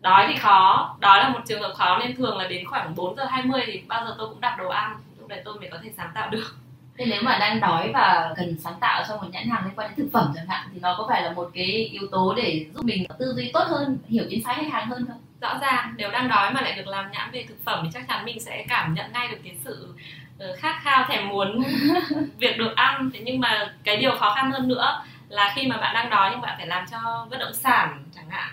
[0.00, 0.96] Đói thì khó.
[1.00, 1.98] Đói là một trường hợp khó.
[1.98, 4.68] Nên thường là đến khoảng 4 giờ 20 thì bao giờ tôi cũng đặt đồ
[4.68, 4.96] ăn.
[5.18, 6.56] Lúc đấy tôi mới có thể sáng tạo được
[7.00, 9.88] thế nếu mà đang đói và cần sáng tạo cho một nhãn hàng liên quan
[9.88, 12.66] đến thực phẩm chẳng hạn thì nó có phải là một cái yếu tố để
[12.74, 15.20] giúp mình tư duy tốt hơn hiểu insight khách hàng hơn không?
[15.40, 18.08] Rõ ràng nếu đang đói mà lại được làm nhãn về thực phẩm thì chắc
[18.08, 19.94] chắn mình sẽ cảm nhận ngay được cái sự
[20.38, 21.62] ờ, khát khao thèm muốn
[22.38, 23.10] việc được ăn.
[23.14, 26.30] Thế nhưng mà cái điều khó khăn hơn nữa là khi mà bạn đang đói
[26.30, 28.50] nhưng bạn phải làm cho bất động sản chẳng hạn.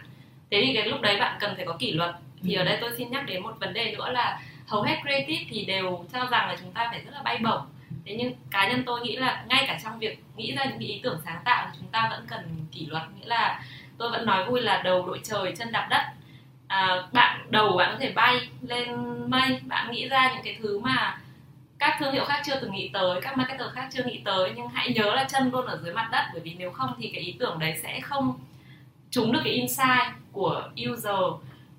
[0.52, 2.16] Thế thì cái lúc đấy bạn cần phải có kỷ luật.
[2.44, 5.46] Thì ở đây tôi xin nhắc đến một vấn đề nữa là hầu hết creative
[5.50, 7.62] thì đều cho rằng là chúng ta phải rất là bay bổng
[8.08, 11.00] thế nhưng cá nhân tôi nghĩ là ngay cả trong việc nghĩ ra những ý
[11.04, 13.04] tưởng sáng tạo thì chúng ta vẫn cần kỷ luật.
[13.20, 13.64] Nghĩa là
[13.98, 16.02] tôi vẫn nói vui là đầu đội trời chân đạp đất.
[16.68, 18.90] À, bạn đầu bạn có thể bay lên
[19.30, 19.60] mây.
[19.66, 21.18] Bạn nghĩ ra những cái thứ mà
[21.80, 24.52] các thương hiệu khác chưa từng nghĩ tới các marketer khác chưa nghĩ tới.
[24.56, 27.12] Nhưng hãy nhớ là chân luôn ở dưới mặt đất bởi vì nếu không thì
[27.14, 28.40] cái ý tưởng đấy sẽ không
[29.12, 31.16] trúng được cái insight của user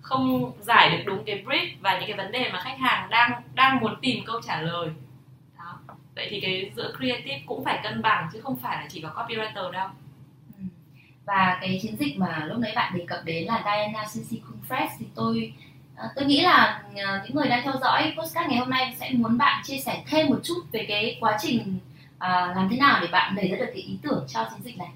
[0.00, 3.42] không giải được đúng cái brief và những cái vấn đề mà khách hàng đang
[3.54, 4.88] đang muốn tìm câu trả lời
[6.18, 9.09] vậy thì cái giữa creative cũng phải cân bằng chứ không phải là chỉ có
[9.09, 9.88] copywriter đâu.
[10.59, 10.64] Ừ.
[11.24, 14.88] và cái chiến dịch mà lúc nãy bạn đề cập đến là Diana CC Fresh
[14.98, 15.52] thì tôi
[15.96, 19.11] à, tôi nghĩ là à, những người đang theo dõi postcard ngày hôm nay sẽ
[19.12, 21.78] muốn bạn chia sẻ thêm một chút về cái quá trình
[22.18, 24.78] à, làm thế nào để bạn nảy ra được cái ý tưởng cho chiến dịch
[24.78, 24.90] này.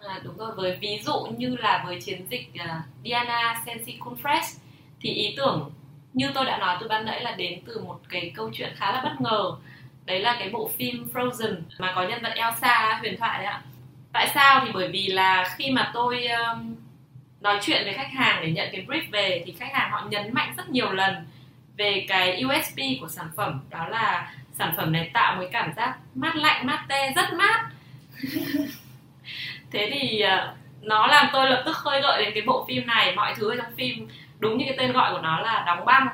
[0.00, 2.70] À, đúng rồi với ví dụ như là với chiến dịch uh,
[3.04, 4.58] Diana Sensi Confresh
[5.00, 5.70] thì ý tưởng
[6.14, 8.92] như tôi đã nói từ ban nãy là đến từ một cái câu chuyện khá
[8.92, 9.56] là bất ngờ
[10.04, 13.62] đấy là cái bộ phim Frozen mà có nhân vật Elsa huyền thoại đấy ạ.
[14.12, 14.62] Tại sao?
[14.64, 16.74] Thì bởi vì là khi mà tôi um,
[17.40, 20.34] nói chuyện với khách hàng để nhận cái brief về thì khách hàng họ nhấn
[20.34, 21.14] mạnh rất nhiều lần
[21.76, 23.60] về cái USP của sản phẩm.
[23.70, 27.66] Đó là sản phẩm này tạo một cảm giác mát lạnh mát tê rất mát.
[29.70, 33.16] Thế thì ờ, nó làm tôi lập tức khơi gợi đến cái bộ phim này.
[33.16, 36.08] Mọi thứ ở trong phim đúng như cái tên gọi của nó là đóng băng.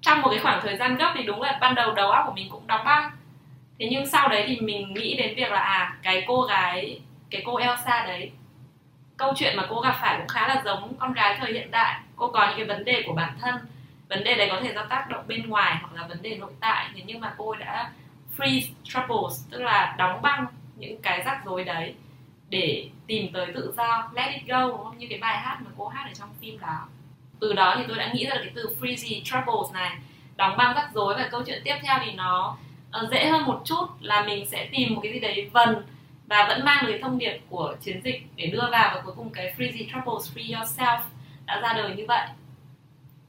[0.00, 2.32] Trong một cái khoảng thời gian gấp thì đúng là ban đầu đầu óc của
[2.32, 3.10] mình cũng đóng băng
[3.80, 7.42] thế nhưng sau đấy thì mình nghĩ đến việc là à cái cô gái, cái
[7.44, 8.30] cô Elsa đấy,
[9.16, 12.00] câu chuyện mà cô gặp phải cũng khá là giống con gái thời hiện đại.
[12.16, 13.54] Cô có những cái vấn đề của bản thân,
[14.08, 16.52] vấn đề đấy có thể do tác động bên ngoài hoặc là vấn đề nội
[16.60, 16.90] tại.
[16.94, 17.90] Thế nhưng mà cô đã
[18.36, 21.94] freeze troubles, tức là đóng băng những cái rắc rối đấy
[22.48, 24.98] để tìm tới tự do, let it go, đúng không?
[24.98, 26.88] Như cái bài hát mà cô hát ở trong phim đó.
[27.40, 29.90] Từ đó thì tôi đã nghĩ ra được cái từ freezy troubles này,
[30.36, 31.14] đóng băng rắc rối.
[31.14, 32.56] Và câu chuyện tiếp theo thì nó
[33.04, 35.76] uh, dễ hơn một chút là mình sẽ tìm một cái gì đấy vần
[36.26, 39.14] và vẫn mang được cái thông điệp của chiến dịch để đưa vào và cuối
[39.16, 41.00] cùng cái freezy troubles free yourself
[41.46, 42.28] đã ra đời như vậy.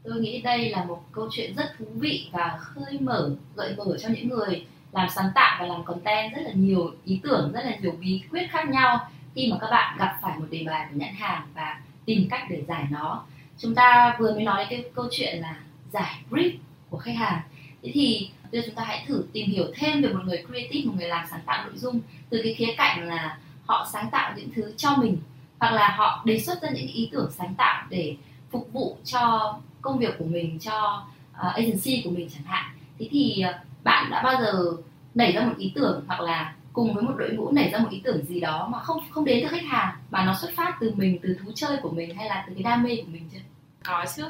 [0.03, 3.97] Tôi nghĩ đây là một câu chuyện rất thú vị và khơi mở gợi mở
[4.01, 7.65] cho những người làm sáng tạo và làm content rất là nhiều ý tưởng rất
[7.65, 10.87] là nhiều bí quyết khác nhau khi mà các bạn gặp phải một đề bài
[10.89, 13.23] của nhãn hàng và tìm cách để giải nó.
[13.57, 15.55] Chúng ta vừa mới nói đến cái câu chuyện là
[15.93, 16.51] giải brief
[16.89, 17.41] của khách hàng.
[17.83, 20.85] Thế thì bây giờ chúng ta hãy thử tìm hiểu thêm về một người creative
[20.85, 24.33] một người làm sáng tạo nội dung từ cái khía cạnh là họ sáng tạo
[24.35, 25.17] những thứ cho mình
[25.59, 28.15] hoặc là họ đề xuất ra những ý tưởng sáng tạo để
[28.51, 32.71] phục vụ cho công việc của mình cho uh, agency của mình chẳng hạn.
[32.99, 34.71] Thế thì uh, bạn đã bao giờ
[35.15, 37.89] nảy ra một ý tưởng hoặc là cùng với một đội ngũ nảy ra một
[37.91, 40.77] ý tưởng gì đó mà không không đến từ khách hàng mà nó xuất phát
[40.79, 43.29] từ mình từ thú chơi của mình hay là từ cái đam mê của mình
[43.33, 43.39] chưa?
[43.83, 44.23] Có chứ.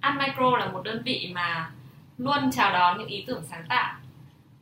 [0.00, 1.70] Ad Micro là một đơn vị mà
[2.18, 3.94] luôn chào đón những ý tưởng sáng tạo.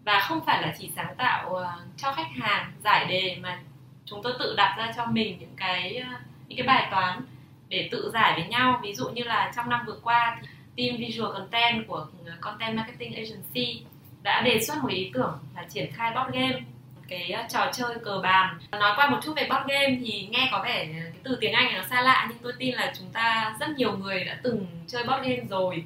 [0.05, 3.59] Và không phải là chỉ sáng tạo ờ, cho khách hàng giải đề mà
[4.05, 6.09] chúng tôi tự đặt ra cho mình những cái ờ,
[6.49, 7.21] những cái bài toán
[7.69, 8.81] để tự giải với nhau.
[8.83, 10.39] Ví dụ như là trong năm vừa qua
[10.77, 13.83] thì team visual content của ờ, content marketing agency
[14.23, 16.61] đã đề xuất một ý tưởng là triển khai board game,
[17.09, 20.63] cái trò chơi cờ bàn nói qua một chút về board game thì nghe có
[20.63, 23.57] vẻ cái từ tiếng anh này nó xa lạ, nhưng tôi tin là chúng ta
[23.61, 25.85] rất nhiều người đã từng chơi board game rồi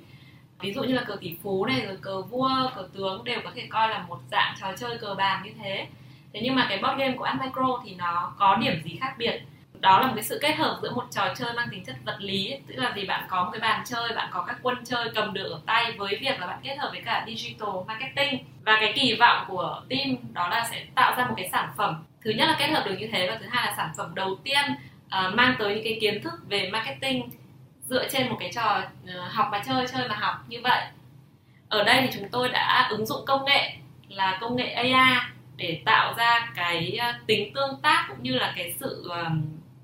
[0.60, 3.50] ví dụ như là cờ tỷ phú này rồi cờ vua cờ tướng đều có
[3.54, 5.86] thể coi là một dạng trò chơi cờ bạc như thế.
[6.32, 9.42] Thế nhưng mà cái board game của Admicro thì nó có điểm gì khác biệt?
[9.80, 12.16] Đó là một cái sự kết hợp giữa một trò chơi mang tính chất vật
[12.20, 13.04] lý tức là gì?
[13.04, 15.92] Bạn có một cái bàn chơi bạn có các quân chơi cầm được ở tay
[15.92, 18.44] với việc là bạn kết hợp với cả digital marketing.
[18.64, 22.04] Và cái kỳ vọng của team đó là sẽ tạo ra một cái sản phẩm.
[22.24, 24.36] Thứ nhất là kết hợp được như thế và thứ hai là sản phẩm đầu
[24.44, 24.64] tiên
[25.06, 27.30] uh, mang tới những cái kiến thức về marketing
[27.88, 30.84] dựa trên một cái trò ờ, học mà chơi chơi mà học như vậy.
[31.68, 33.76] Ở đây thì chúng tôi đã ứng dụng công nghệ
[34.08, 35.20] là công nghệ AI
[35.56, 39.30] để tạo ra cái ờ, tính tương tác cũng như là cái sự ờ,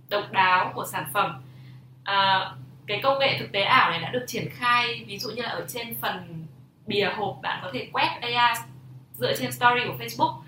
[0.09, 1.43] độc đáo của sản phẩm.
[2.05, 2.51] À,
[2.87, 5.49] cái công nghệ thực tế ảo này đã được triển khai ví dụ như là
[5.49, 6.47] ở trên phần
[6.87, 8.55] bìa hộp bạn có thể quét AI
[9.13, 10.41] dựa trên story của Facebook.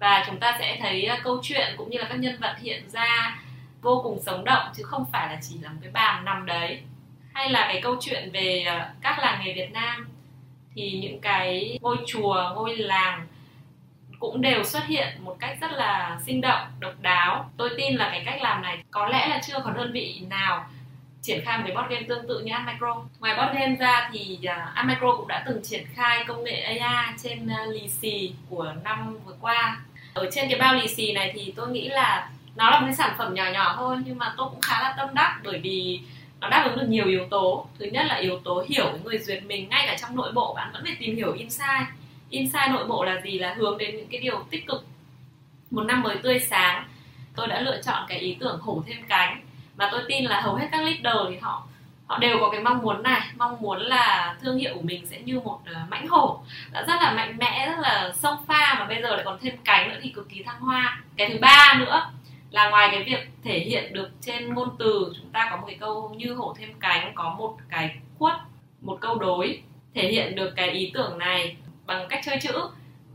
[0.00, 3.38] Và chúng ta sẽ thấy câu chuyện cũng như là các nhân vật hiện ra
[3.82, 6.82] vô cùng sống động chứ không phải là chỉ là một cái bàn nằm đấy
[7.38, 10.08] hay là cái câu chuyện về ờ, các làng nghề Việt Nam,
[10.74, 13.26] thì những cái ngôi chùa, ngôi làng
[14.18, 18.08] cũng đều xuất hiện một cách rất là sinh động, độc đáo tôi tin là
[18.10, 20.66] cái cách làm này có lẽ là chưa có đơn vị nào
[21.22, 23.04] triển khai một cái board game tương tự như Amicro.
[23.20, 27.14] Ngoài board game ra thì ờ, Amicro cũng đã từng triển khai công nghệ AI
[27.22, 29.80] trên ờ, lì xì của năm vừa qua.
[30.14, 32.94] Ở trên cái bao lì xì này thì tôi nghĩ là nó là một cái
[32.94, 36.00] sản phẩm nhỏ nhỏ thôi, nhưng mà tôi cũng khá là tâm đắc bởi vì
[36.40, 37.66] nó đáp ứng được nhiều yếu tố.
[37.78, 40.54] Thứ nhất là yếu tố hiểu cái người duyệt mình ngay cả trong nội bộ
[40.54, 41.88] bạn vẫn phải tìm hiểu insight.
[42.30, 43.38] Insight nội bộ là gì?
[43.38, 44.86] Là hướng đến những cái điều tích cực.
[45.70, 46.84] Một năm mới tươi sáng
[47.36, 49.40] tôi đã lựa chọn cái ý tưởng hổ thêm cánh.
[49.76, 51.62] Mà tôi tin là hầu hết các leader thì họ
[52.06, 53.20] họ đều có cái mong muốn này.
[53.36, 56.40] Mong muốn là thương hiệu của mình sẽ như một uh, mãnh hổ.
[56.72, 59.54] Đã rất là mạnh mẽ rất là sông pha mà bây giờ lại còn thêm
[59.64, 61.00] cánh nữa thì cực kỳ thăng hoa.
[61.16, 62.10] Cái thứ ba nữa
[62.50, 65.76] là ngoài cái việc thể hiện được trên ngôn từ, chúng ta có một cái
[65.80, 68.34] câu như hổ thêm cánh, có một cái khuất,
[68.80, 69.62] một câu đối,
[69.94, 71.56] thể hiện được cái ý tưởng này
[71.86, 72.52] bằng cách chơi chữ.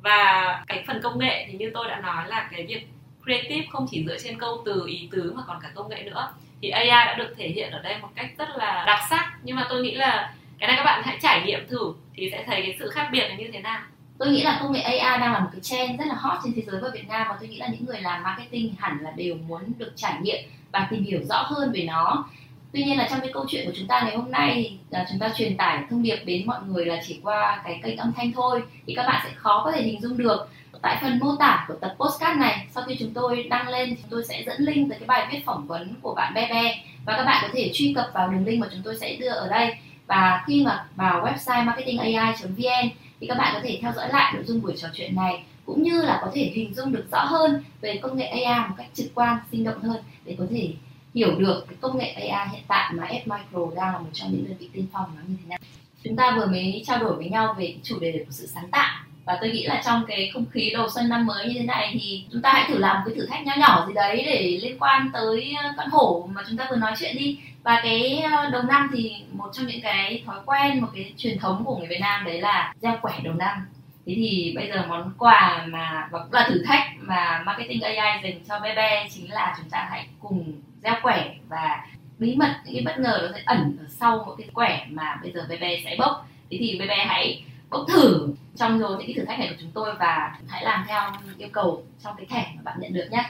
[0.02, 2.88] Và cái phần công nghệ thì như tôi đã nói là cái việc
[3.24, 6.34] creative không chỉ dựa trên câu từ, ý tứ mà còn cả công nghệ nữa.
[6.62, 9.34] Thì AI đã được thể hiện ở đây một cách rất là đặc sắc.
[9.44, 12.44] Nhưng mà tôi nghĩ là cái này các bạn hãy trải nghiệm thử thì sẽ
[12.48, 13.82] thấy cái sự khác biệt là như thế nào
[14.18, 16.54] tôi nghĩ là công nghệ AI đang là một cái trend rất là hot trên
[16.56, 19.12] thế giới và Việt Nam và tôi nghĩ là những người làm marketing hẳn là
[19.12, 22.26] đều muốn được trải nghiệm và tìm hiểu rõ hơn về nó.
[22.72, 25.20] Tuy nhiên là trong cái câu chuyện của chúng ta ngày hôm nay là chúng
[25.20, 28.32] ta truyền tải thông điệp đến mọi người là chỉ qua cái kênh âm thanh
[28.32, 30.50] thôi thì các bạn sẽ khó có thể hình dung được.
[30.82, 34.10] Tại phần mô tả của tập postcard này, sau khi chúng tôi đăng lên chúng
[34.10, 37.24] tôi sẽ dẫn link tới cái bài viết phỏng vấn của bạn Bebe và các
[37.24, 39.76] bạn có thể truy cập vào đường link mà chúng tôi sẽ đưa ở đây.
[40.08, 42.90] Và khi mà vào website marketingai.vn
[43.24, 45.84] thì các bạn có thể theo dõi lại nội dung buổi trò chuyện này, cũng
[45.84, 48.88] như là có thể hình dung được rõ hơn về công nghệ AI một cách
[48.94, 50.70] trực quan, sinh động hơn để có thể
[51.14, 54.32] hiểu được cái công nghệ AI hiện tại mà F Micro đang là một trong
[54.32, 55.60] những đơn vị tiên phong nó như thế nào.
[56.04, 59.04] Chúng ta vừa mới trao đổi với nhau về chủ đề của sự sáng tạo.
[59.26, 61.90] Và tôi nghĩ là trong cái không khí đầu xuân năm mới như thế này
[61.94, 64.60] thì chúng ta hãy thử làm một cái thử thách nhỏ nhỏ gì đấy để
[64.62, 68.50] liên quan tới con hổ mà chúng ta vừa nói chuyện đi và cái ờ,
[68.50, 71.88] đầu năm thì một trong những cái thói quen một cái truyền thống của người
[71.88, 73.68] Việt Nam đấy là gieo quẻ đầu năm.
[74.06, 78.22] Thế thì bây giờ món quà mà và cũng là thử thách mà marketing AI
[78.24, 81.86] dành cho bé bé chính là chúng ta hãy cùng gieo quẻ và
[82.20, 85.20] bí mật những cái bất ngờ nó sẽ ẩn ở sau một cái quẻ mà
[85.22, 86.28] bây giờ bé bé sẽ bốc.
[86.52, 89.56] Thế thì bé bé hãy bốc thử trong rồi những cái thử thách này của
[89.62, 91.02] chúng tôi và hãy làm theo
[91.38, 93.24] yêu cầu trong cái thẻ mà bạn nhận được nhé.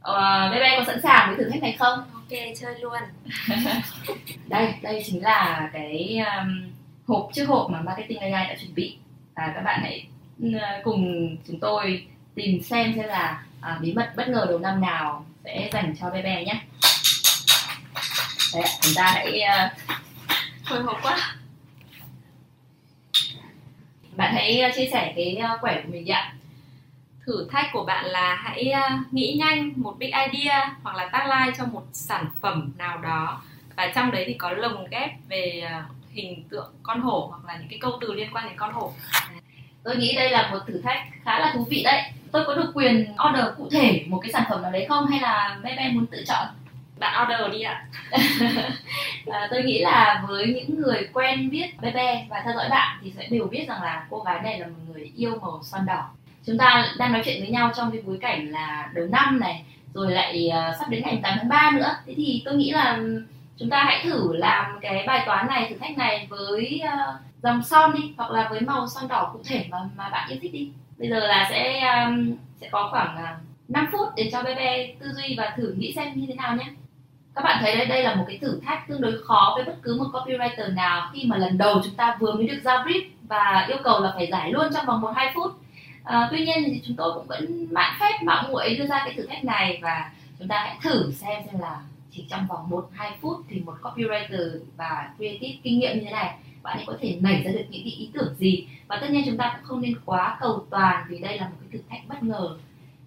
[0.00, 1.98] Uh, bé bé có sẵn sàng với thử thách này không?
[2.30, 3.02] Ok chơi luôn.
[4.48, 6.70] Đây đây chính là cái um,
[7.06, 8.96] hộp chiếc hộp mà marketing AI đã chuẩn bị.
[9.34, 10.06] Và các bạn hãy
[10.42, 10.48] ừ,
[10.84, 15.26] cùng chúng tôi tìm xem xem là à, bí mật bất ngờ đầu năm nào
[15.44, 16.60] sẽ dành cho bé bé nhé.
[18.54, 19.72] Đấy, chúng ta hãy uh,
[20.64, 21.36] hồi hộp quá.
[24.16, 26.34] bạn hãy chia sẻ cái quẻ của mình đi ạ
[27.30, 28.72] thử thách của bạn là hãy
[29.10, 33.42] nghĩ nhanh một big idea hoặc là tagline cho một sản phẩm nào đó.
[33.76, 35.62] Và trong đấy thì có lồng ghép về
[36.12, 38.92] hình tượng con hổ hoặc là những cái câu từ liên quan đến con hổ.
[39.82, 42.02] Tôi nghĩ đây là một thử thách khá là thú vị đấy.
[42.32, 45.20] Tôi có được quyền order cụ thể một cái sản phẩm nào đấy không hay
[45.20, 46.46] là bé bé muốn tự chọn?
[46.98, 47.86] Bạn order đi ạ.
[49.26, 52.98] À, tôi nghĩ là với những người quen biết bé bé và theo dõi bạn
[53.02, 55.86] thì sẽ đều biết rằng là cô gái này là một người yêu màu son
[55.86, 56.08] đỏ
[56.50, 59.64] chúng ta đang nói chuyện với nhau trong cái bối cảnh là đầu năm này
[59.94, 61.94] rồi lại uh, sắp đến ngày 8 tháng 3 nữa.
[62.06, 62.98] Thế thì tôi nghĩ là
[63.56, 67.62] chúng ta hãy thử làm cái bài toán này thử thách này với uh, dòng
[67.62, 70.52] son đi hoặc là với màu son đỏ cụ thể mà mà bạn yêu thích
[70.52, 70.70] đi.
[70.98, 74.54] Bây giờ là sẽ um, sẽ có khoảng ờ, uh, 5 phút để cho bé
[74.54, 76.64] bé tư duy và thử nghĩ xem như thế nào nhé.
[77.34, 79.76] Các bạn thấy đây đây là một cái thử thách tương đối khó với bất
[79.82, 83.02] cứ một copywriter nào khi mà lần đầu chúng ta vừa mới được giao brief
[83.28, 85.52] và yêu cầu là phải giải luôn trong vòng một hai phút
[86.10, 89.14] à, tuy nhiên thì chúng tôi cũng vẫn mạn phép mạo muội đưa ra cái
[89.16, 92.88] thử thách này và chúng ta hãy thử xem xem là chỉ trong vòng một
[92.92, 96.96] hai phút thì một copywriter và creative kinh nghiệm như thế này bạn ấy có
[97.00, 98.66] thể nảy ra được những cái ý tưởng gì?
[98.88, 101.56] Và tất nhiên chúng ta cũng không nên quá cầu toàn vì đây là một
[101.60, 102.56] cái thử thách bất ngờ.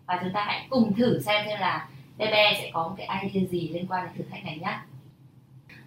[0.06, 1.88] Và chúng ta hãy cùng thử xem xem là
[2.18, 4.80] Bebe sẽ có một cái idea gì liên quan đến thử thách này nhé à,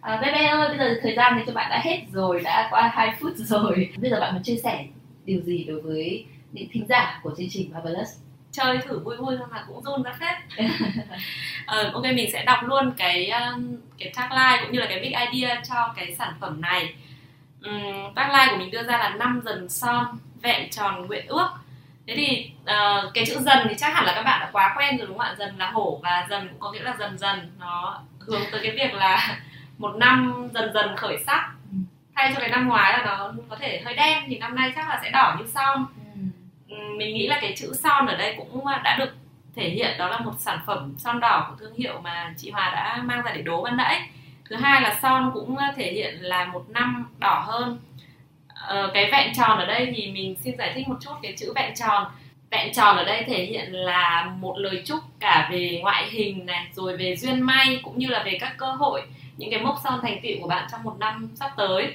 [0.00, 2.90] ờ, Bebe ơi bây giờ thời gian thì cho bạn đã hết rồi đã qua
[2.94, 3.90] 2 phút rồi.
[3.98, 4.86] Bây giờ bạn muốn chia sẻ
[5.24, 6.26] điều gì đối với
[6.56, 8.08] những thính giả của chương trình Marvelous.
[8.52, 10.66] Chơi thử vui vui thôi mà cũng run ra phết.
[11.66, 15.12] Ờ, ok mình sẽ đọc luôn cái um, cái tagline cũng như là cái big
[15.32, 16.94] idea cho cái sản phẩm này.
[17.62, 20.06] Um, tagline của mình đưa ra là năm dần son
[20.42, 21.48] vẹn tròn nguyện ước.
[22.06, 24.98] Thế thì uh, cái chữ dần thì chắc hẳn là các bạn đã quá quen
[24.98, 25.34] rồi đúng không ạ?
[25.38, 27.52] Dần là hổ và dần cũng có nghĩa là dần dần.
[27.58, 29.38] Nó hướng tới cái việc là
[29.78, 31.52] một năm dần dần khởi sắc.
[31.72, 31.76] Ừ.
[32.14, 34.88] thay cho cái năm ngoái là nó có thể hơi đen thì năm nay chắc
[34.88, 35.86] là sẽ đỏ như son
[36.68, 39.14] mình nghĩ là cái chữ son ở đây cũng à, đã được
[39.56, 39.98] thể hiện.
[39.98, 43.22] Đó là một sản phẩm son đỏ của thương hiệu mà chị Hòa đã mang
[43.22, 44.08] ra để đố ban nãy.
[44.48, 47.78] Thứ hai là son cũng à, thể hiện là một năm đỏ hơn.
[48.48, 51.52] Ờ, cái vẹn tròn ở đây thì mình xin giải thích một chút cái chữ
[51.54, 52.06] vẹn tròn.
[52.50, 56.66] Vẹn tròn ở đây thể hiện là một lời chúc cả về ngoại hình này
[56.72, 59.02] rồi về duyên may cũng như là về các cơ hội
[59.36, 61.94] những cái mốc son thành tựu của bạn trong một năm sắp tới.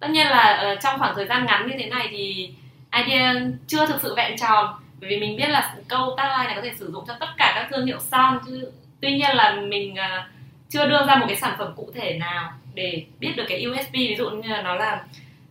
[0.00, 2.50] Tất nhiên là uh, trong khoảng thời gian ngắn như thế này thì
[2.96, 6.44] À, idea ờ, chưa thực sự vẹn tròn bởi vì mình biết là câu tagline
[6.44, 9.36] này có thể sử dụng cho tất cả các thương hiệu son chứ tuy nhiên
[9.36, 10.24] là mình uh,
[10.68, 13.92] chưa đưa ra một cái sản phẩm cụ thể nào để biết được cái USP
[13.92, 15.04] ví dụ như là nó là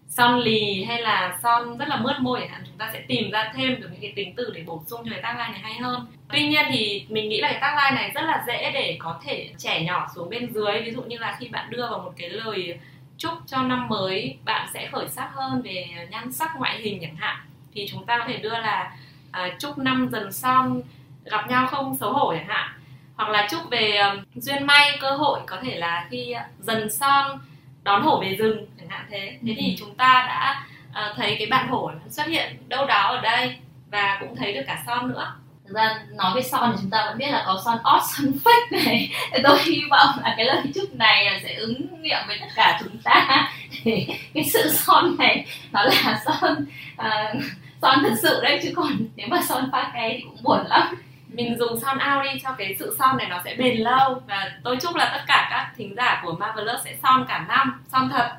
[0.10, 3.32] son lì hay là son rất là mướt môi chẳng hạn chúng ta sẽ tìm
[3.32, 5.74] ra thêm được những cái tính từ để bổ sung cho cái tagline này hay
[5.74, 6.08] hơn.
[6.34, 9.50] Tuy nhiên thì mình nghĩ là cái tagline này rất là dễ để có thể
[9.58, 10.82] trẻ nhỏ xuống bên dưới.
[10.82, 12.80] Ví dụ như là khi bạn đưa vào một cái lời
[13.18, 17.16] chúc cho năm mới bạn sẽ khởi sắc hơn về nhan sắc ngoại hình chẳng
[17.16, 17.38] hạn.
[17.74, 18.98] Thì chúng ta có thể đưa là
[19.32, 20.82] à, chúc năm dần son
[21.24, 22.70] gặp nhau không xấu hổ chẳng hạn.
[23.16, 27.40] Hoặc là chúc về um, duyên may cơ hội có thể là khi dần son
[27.84, 29.38] đón hổ về rừng chẳng hạn thế.
[29.48, 29.76] Thế thì ừ.
[29.80, 33.56] chúng ta đã uh, thấy cái bạn hổ xuất hiện đâu đó ở đây
[33.92, 35.36] và cũng thấy được cả son nữa
[35.68, 38.32] thực ra nói về son thì chúng ta vẫn biết là có son odd son
[38.44, 39.12] fake này.
[39.32, 42.80] Thì tôi hy vọng là cái lời chúc này sẽ ứng nghiệm với tất cả
[42.80, 43.48] chúng ta.
[43.72, 46.66] Thì cái sự son này nó là son
[47.02, 47.44] uh,
[47.82, 50.96] son thật sự đấy chứ còn nếu mà son pha cái thì cũng buồn lắm.
[51.28, 54.22] Mình dùng son ao đi cho cái sự son này nó sẽ bền lâu.
[54.28, 57.84] Và tôi chúc là tất cả các thính giả của Marvelous sẽ son cả năm
[57.92, 58.30] son thật.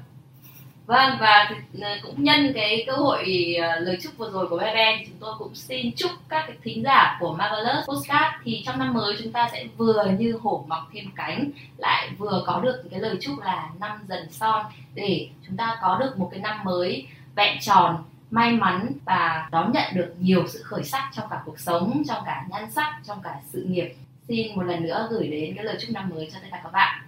[0.87, 4.99] Vâng và ờ, cũng nhân cái cơ hội ờ, lời chúc vừa rồi của Beben
[5.07, 8.95] chúng tôi cũng xin chúc các cái thính giả của Marvelous Postcard thì trong năm
[8.95, 13.01] mới chúng ta sẽ vừa như hổ mọc thêm cánh, lại vừa có được cái
[13.01, 17.07] lời chúc là năm dần son, để chúng ta có được một cái năm mới
[17.37, 21.59] vẹn tròn, may mắn và đón nhận được nhiều sự khởi sắc trong cả cuộc
[21.59, 23.95] sống, trong cả nhan sắc, trong cả sự nghiệp.
[24.29, 26.73] Xin một lần nữa gửi đến cái lời chúc năm mới cho tất cả các
[26.73, 27.06] bạn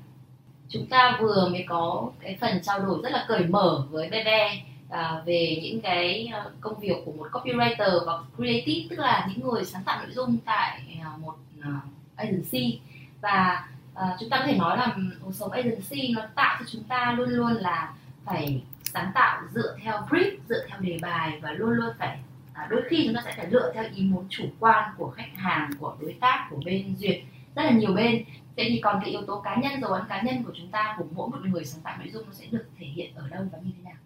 [0.68, 4.62] chúng ta vừa mới có cái phần trao đổi rất là cởi mở với Bebe
[4.90, 9.48] à, về những cái ờ, công việc của một copywriter và creative tức là những
[9.48, 11.70] người sáng tạo nội dung tại à, một à,
[12.16, 12.80] agency.
[13.20, 16.84] Và à, chúng ta có thể nói là một số agency nó tạo cho chúng
[16.84, 17.92] ta luôn luôn là
[18.24, 22.18] phải sáng tạo dựa theo brief dựa theo đề bài và luôn luôn phải
[22.52, 25.36] à, đôi khi chúng ta sẽ phải lựa theo ý muốn chủ quan của khách
[25.36, 27.20] hàng của đối tác của bên duyệt.
[27.54, 28.24] Rất là nhiều bên
[28.58, 30.94] thế thì còn cái yếu tố cá nhân dấu ấn cá nhân của chúng ta
[30.98, 33.44] của mỗi một người sáng tạo nội dung nó sẽ được thể hiện ở đâu
[33.52, 33.96] và như thế nào?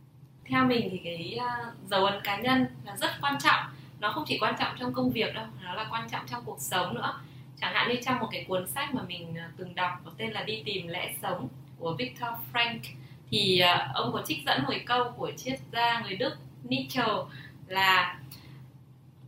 [0.48, 3.64] Theo mình thì cái ờ, dấu ấn cá nhân là rất quan trọng.
[4.00, 6.60] Nó không chỉ quan trọng trong công việc đâu nó là quan trọng trong cuộc
[6.60, 7.20] sống nữa.
[7.60, 10.30] Chẳng hạn như trong một cái cuốn sách mà mình ờ, từng đọc có tên
[10.32, 11.48] là đi tìm lẽ sống
[11.78, 12.78] của Viktor Frank
[13.30, 16.36] thì ờ, ông có trích dẫn một câu của triết gia người Đức
[16.68, 17.26] Nietzsche
[17.66, 18.18] là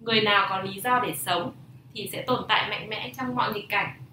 [0.01, 1.53] người nào có lý do để sống
[1.95, 4.04] thì sẽ tồn tại mạnh mẽ trong mọi nghịch cảnh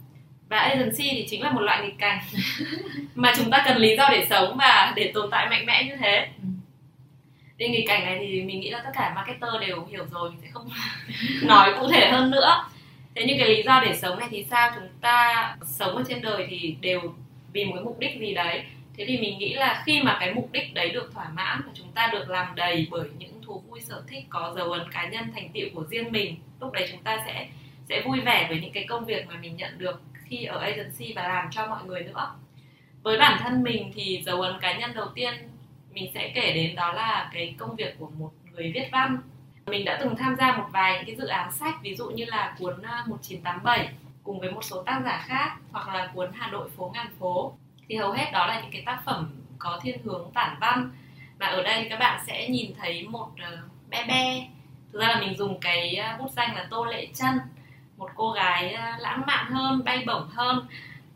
[0.51, 2.19] và agency thì chính là một loại nghịch cảnh.
[3.15, 5.95] Mà chúng ta cần lý do để sống và để tồn tại mạnh mẽ như
[5.95, 6.27] thế.
[7.59, 10.39] Thì nghịch cảnh này thì mình nghĩ là tất cả marketer đều hiểu rồi mình
[10.41, 10.69] sẽ không
[11.43, 12.65] nói cụ thể hơn nữa.
[13.15, 14.71] Thế nhưng cái lý do để sống này thì sao?
[14.75, 17.01] Chúng ta sống ở trên đời thì đều
[17.53, 18.63] vì một cái mục đích gì đấy.
[18.97, 21.71] Thế thì mình nghĩ là khi mà cái mục đích đấy được thỏa mãn và
[21.73, 25.07] chúng ta được làm đầy bởi những thú vui sở thích có dấu ấn cá
[25.07, 27.47] nhân thành tựu của riêng mình lúc đấy chúng ta sẽ
[27.89, 31.13] sẽ vui vẻ với những cái công việc mà mình nhận được thi ở agency
[31.15, 32.31] và làm cho mọi người nữa.
[33.03, 35.33] Với bản thân mình thì dấu ấn cá nhân đầu tiên
[35.93, 39.17] mình sẽ kể đến đó là cái công việc của một người viết văn.
[39.65, 42.25] Mình đã từng tham gia một vài những cái dự án sách ví dụ như
[42.25, 43.89] là cuốn à, 1987
[44.23, 47.53] cùng với một số tác giả khác hoặc là cuốn Hà Nội phố ngàn phố.
[47.89, 50.91] Thì hầu hết đó là những cái tác phẩm có thiên hướng tản văn.
[51.39, 54.47] Và ở đây các bạn sẽ nhìn thấy một à, uh, bé bé
[54.93, 57.39] thực ra là mình dùng cái à, bút danh là tô lệ chân
[58.01, 60.65] một cô gái ờ, lãng mạn hơn, bay bổng hơn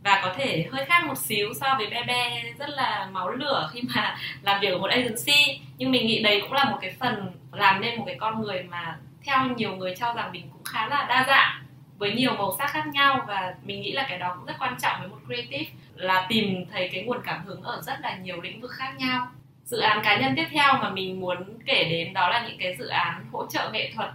[0.03, 3.81] và có thể hơi khác một xíu so với Bebe rất là máu lửa khi
[3.95, 5.59] mà làm việc ở một agency.
[5.77, 8.63] Nhưng mình nghĩ đấy cũng là một cái phần làm nên một cái con người
[8.63, 11.63] mà theo nhiều người cho rằng mình cũng khá là đa dạng,
[11.97, 14.75] với nhiều màu sắc khác nhau và mình nghĩ là cái đó cũng rất quan
[14.81, 18.41] trọng với một creative, là tìm thấy cái nguồn cảm hứng ở rất là nhiều
[18.41, 19.27] lĩnh vực khác nhau.
[19.63, 22.75] Dự án cá nhân tiếp theo mà mình muốn kể đến đó là những cái
[22.79, 24.09] dự án hỗ trợ nghệ thuật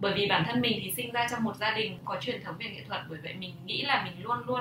[0.00, 2.54] bởi vì bản thân mình thì sinh ra trong một gia đình có truyền thống
[2.58, 4.60] về nghệ thuật, bởi vậy mình nghĩ là mình luôn luôn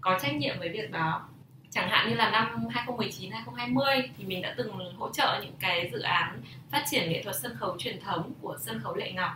[0.00, 1.28] có trách nhiệm với việc đó.
[1.70, 5.90] Chẳng hạn như là năm 2019 2020 thì mình đã từng hỗ trợ những cái
[5.92, 9.30] dự án phát triển nghệ thuật sân khấu truyền thống của sân khấu Lệ Ngọc.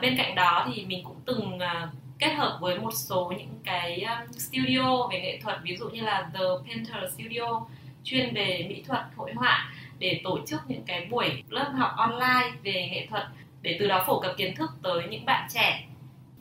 [0.00, 4.00] Bên cạnh đó thì mình cũng từng à, kết hợp với một số những cái
[4.00, 7.66] à, studio về nghệ thuật, ví dụ như là The Painter Studio,
[8.04, 12.50] chuyên về mỹ thuật hội họa, để tổ chức những cái buổi lớp học online
[12.62, 13.26] về nghệ thuật
[13.62, 15.84] để từ đó phổ cập kiến thức tới những bạn trẻ.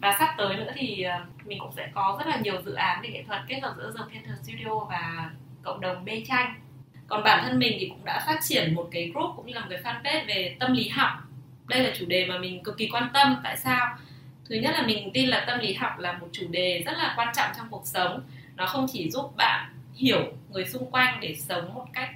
[0.02, 3.02] Và sắp tới nữa thì ờ, mình cũng sẽ có rất là nhiều dự án
[3.02, 5.30] về nghệ thuật kết hợp giữa The Painter Studio và
[5.64, 6.54] cộng đồng mê Tranh.
[7.08, 9.62] Còn bản thân mình thì cũng đã phát triển một cái group cũng như là
[9.62, 11.10] một cái fanpage về tâm lý học.
[11.68, 13.36] Đây là chủ đề mà mình cực kỳ quan tâm.
[13.44, 13.98] Tại sao?
[14.50, 17.14] Thứ nhất là mình tin là tâm lý học là một chủ đề rất là
[17.18, 18.22] quan trọng trong cuộc sống.
[18.56, 22.10] Nó không chỉ giúp bạn hiểu người xung quanh để sống một cách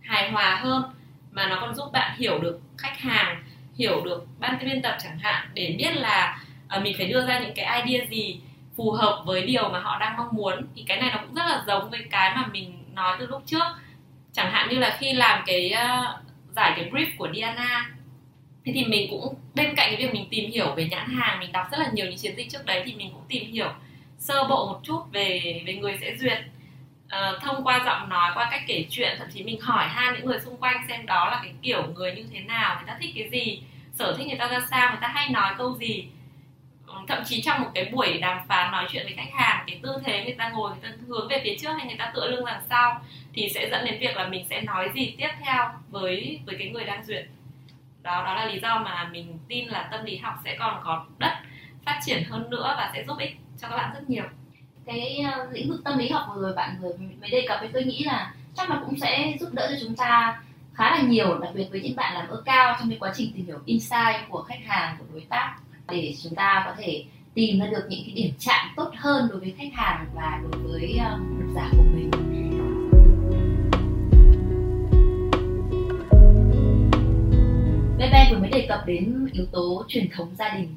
[0.00, 0.82] hài hòa hơn,
[1.30, 3.42] mà nó còn giúp bạn hiểu được khách hàng
[3.78, 6.42] hiểu được ban biên tập chẳng hạn để biết là
[6.76, 8.40] uh, mình phải đưa ra những cái idea gì
[8.76, 11.46] phù hợp với điều mà họ đang mong muốn thì cái này nó cũng rất
[11.46, 13.64] là giống với cái mà mình nói từ lúc trước.
[14.32, 17.90] Chẳng hạn như là khi làm cái uh, giải cái brief của Diana
[18.66, 21.52] thế thì mình cũng bên cạnh cái việc mình tìm hiểu về nhãn hàng mình
[21.52, 23.68] đọc rất là nhiều những chiến dịch trước đấy thì mình cũng tìm hiểu
[24.18, 26.38] sơ bộ một chút về về người sẽ duyệt
[27.06, 30.26] uh, thông qua giọng nói qua cách kể chuyện thậm chí mình hỏi han những
[30.26, 33.12] người xung quanh xem đó là cái kiểu người như thế nào người ta thích
[33.14, 33.62] cái gì
[33.94, 36.08] sở thích người ta ra sao người ta hay nói câu gì.
[36.86, 39.80] Ừ, thậm chí trong một cái buổi đàm phán nói chuyện với khách hàng cái
[39.82, 42.30] tư thế người ta ngồi người ta hướng về phía trước hay người ta tựa
[42.30, 43.00] lưng đằng sau
[43.34, 46.68] thì sẽ dẫn đến việc là mình sẽ nói gì tiếp theo với với cái
[46.68, 47.26] người đang duyệt.
[48.02, 51.06] Đó đó là lý do mà mình tin là tâm lý học sẽ còn có
[51.18, 51.32] đất
[51.84, 54.24] phát triển hơn nữa và sẽ giúp ích cho các bạn rất nhiều
[54.86, 57.70] cái uh, lĩnh vực tâm lý học vừa rồi bạn vừa mới đề cập với
[57.72, 60.42] tôi nghĩ là chắc là cũng sẽ giúp đỡ cho chúng ta
[60.74, 63.32] khá là nhiều đặc biệt với những bạn làm ở cao trong cái quá trình
[63.34, 65.56] tìm hiểu insight của khách hàng của đối tác
[65.88, 69.40] để chúng ta có thể tìm ra được những cái điểm chạm tốt hơn đối
[69.40, 72.10] với khách hàng và đối với uh, độc giả của mình.
[77.98, 80.74] Bebe vừa mới đề cập đến yếu tố truyền thống gia đình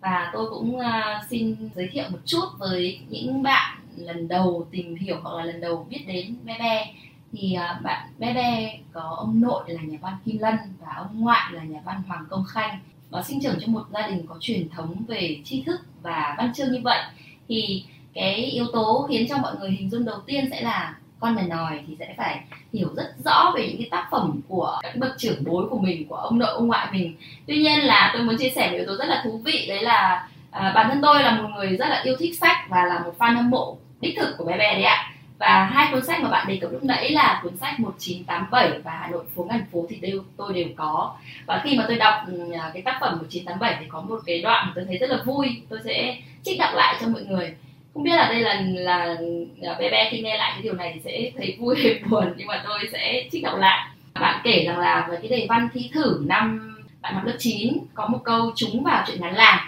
[0.00, 0.84] và tôi cũng uh,
[1.30, 5.60] xin giới thiệu một chút với những bạn lần đầu tìm hiểu hoặc là lần
[5.60, 6.94] đầu biết đến Bebe.
[7.32, 11.52] Thì uh, bạn Bebe có ông nội là nhà văn Kim Lân và ông ngoại
[11.52, 12.78] là nhà văn Hoàng Công Khanh.
[13.10, 16.52] Và sinh trưởng trong một gia đình có truyền thống về tri thức và văn
[16.54, 17.00] chương như vậy.
[17.48, 17.84] Thì
[18.14, 21.42] cái yếu tố khiến cho mọi người hình dung đầu tiên sẽ là con nhà
[21.48, 22.40] nòi thì sẽ phải
[22.72, 26.08] hiểu rất rõ về những cái tác phẩm của các bậc trưởng bối của mình
[26.08, 27.16] của ông nội ông ngoại mình.
[27.46, 29.82] Tuy nhiên là tôi muốn chia sẻ một yếu tố rất là thú vị đấy
[29.82, 32.98] là à, bản thân tôi là một người rất là yêu thích sách và là
[32.98, 35.12] một fan hâm mộ đích thực của bé bé đấy ạ.
[35.38, 38.90] Và hai cuốn sách mà bạn đề cập lúc nãy là cuốn sách 1987 và
[38.90, 41.16] Hà Nội phố ngàn phố thì đều tôi đều có.
[41.46, 44.42] Và khi mà tôi đọc ừ, à, cái tác phẩm 1987 thì có một cái
[44.42, 45.62] đoạn mà tôi thấy rất là vui.
[45.68, 47.54] Tôi sẽ trích đọc lại cho mọi người
[47.98, 49.16] không biết là đây là là,
[49.56, 52.32] là bé bé khi nghe lại cái điều này thì sẽ thấy vui hay buồn
[52.36, 53.88] nhưng mà tôi sẽ trích đọc lại.
[54.14, 57.78] Bạn kể rằng là với cái đề văn thi thử năm bạn học lớp 9
[57.94, 59.58] có một câu trúng vào chuyện ngắn làng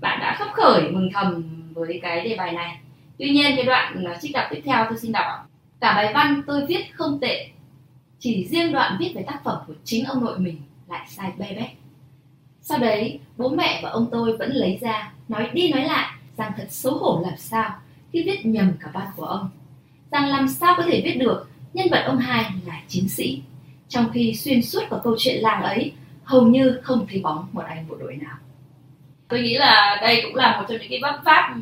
[0.00, 2.78] bạn đã khấp khởi mừng thầm với cái đề bài này.
[3.18, 5.26] Tuy nhiên cái đoạn à, trích đọc tiếp theo tôi xin đọc
[5.80, 7.48] cả bài văn tôi viết không tệ
[8.18, 11.52] chỉ riêng đoạn viết về tác phẩm của chính ông nội mình lại sai be
[11.56, 11.70] bét.
[12.60, 16.52] Sau đấy, bố mẹ và ông tôi vẫn lấy ra, nói đi nói lại rằng
[16.56, 17.70] thật xấu hổ làm sao
[18.12, 19.50] khi viết nhầm cả văn của ông.
[20.10, 21.48] Rằng làm sao có thể viết được?
[21.74, 23.42] Nhân vật ông hai là chiến sĩ,
[23.88, 25.92] trong khi xuyên suốt của câu chuyện làng ấy
[26.24, 28.36] hầu như không thấy bóng một anh bộ đội nào.
[29.28, 31.56] Tôi nghĩ là đây cũng là một trong những cái vấp pháp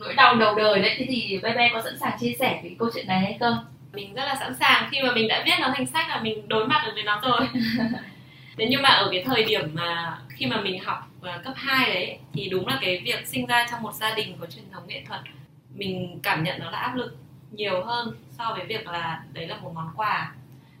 [0.00, 0.94] nỗi đau đầu đời đấy.
[0.98, 3.56] Thế thì bé bé có sẵn sàng chia sẻ về câu chuyện này hay không?
[3.92, 4.88] Mình rất là sẵn sàng.
[4.90, 7.20] Khi mà mình đã viết nó thành sách là mình đối mặt được với nó
[7.22, 7.48] rồi.
[8.58, 12.18] Thế nhưng mà ở cái thời điểm mà khi mà mình học cấp 2 đấy
[12.32, 15.04] thì đúng là cái việc sinh ra trong một gia đình có truyền thống nghệ
[15.06, 15.20] thuật,
[15.74, 17.16] mình cảm nhận nó là áp lực
[17.50, 20.34] nhiều hơn so với việc là đấy là một món quà.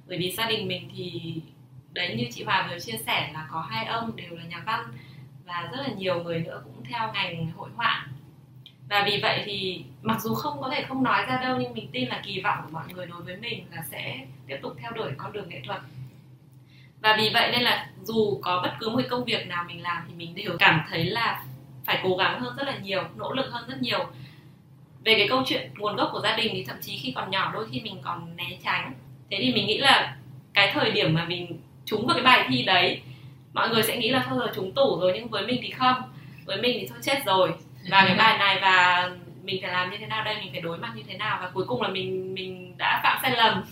[0.06, 1.34] Bởi vì gia đình mình thì,
[1.92, 4.80] đấy như chị Hòa vừa chia sẻ là có hai ông đều là nhà văn
[5.44, 8.06] và rất là nhiều người nữa cũng theo ngành hội họa.
[8.88, 11.88] Và vì vậy thì mặc dù không có thể không nói ra đâu, nhưng mình
[11.92, 14.90] tin là kỳ vọng của mọi người đối với mình là sẽ tiếp tục theo
[14.90, 15.80] đuổi con đường nghệ thuật
[17.00, 20.02] và vì vậy nên là dù có bất cứ một công việc nào mình làm
[20.08, 21.42] thì mình đều cảm thấy là
[21.84, 24.06] phải cố gắng hơn rất là nhiều, nỗ lực hơn rất nhiều.
[25.04, 27.50] Về cái câu chuyện nguồn gốc của gia đình thì thậm chí khi còn nhỏ
[27.54, 28.92] đôi khi mình còn né tránh.
[29.30, 30.16] Thế thì mình nghĩ là
[30.54, 33.00] cái thời điểm mà mình trúng vào cái bài thi đấy,
[33.52, 36.02] mọi người sẽ nghĩ là thôi rồi trúng tủ rồi nhưng với mình thì không.
[36.44, 37.52] Với mình thì thôi chết rồi.
[37.90, 39.10] Và cái bài này và
[39.42, 41.38] mình phải làm như thế nào đây, mình phải đối mặt như thế nào.
[41.42, 43.64] Và cuối cùng là mình mình đã phạm sai lầm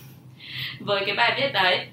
[0.79, 1.87] với cái bài viết đấy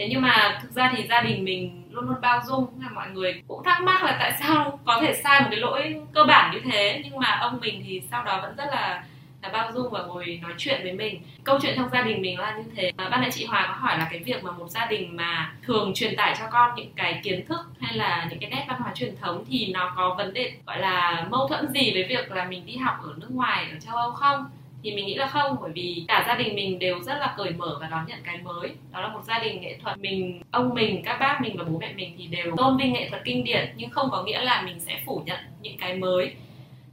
[0.00, 3.10] thế nhưng mà thực ra thì gia đình mình luôn luôn bao dung là mọi
[3.10, 6.54] người cũng thắc mắc là tại sao có thể sai một cái lỗi cơ bản
[6.54, 7.00] như thế.
[7.04, 9.04] Nhưng mà ông mình thì sau đó vẫn rất là
[9.42, 11.22] là bao dung và ngồi nói chuyện với mình.
[11.44, 12.92] Câu chuyện trong gia đình mình là như thế.
[12.96, 15.52] À, ban nãy chị Hòa có hỏi là cái việc mà một gia đình mà
[15.62, 18.80] thường truyền tải cho con những cái kiến thức hay là những cái nét văn
[18.80, 22.32] hóa truyền thống thì nó có vấn đề gọi là mâu thuẫn gì với việc
[22.32, 24.50] là mình đi học ở nước ngoài ở châu Âu không?
[24.82, 27.50] Thì mình nghĩ là không bởi vì cả gia đình mình đều rất là cởi
[27.50, 28.70] mở và đón nhận cái mới.
[28.92, 31.78] Đó là một gia đình nghệ thuật mình ông mình các bác mình và bố
[31.78, 34.62] mẹ mình thì đều tôn vinh nghệ thuật kinh điển nhưng không có nghĩa là
[34.62, 36.34] mình sẽ phủ nhận những cái mới.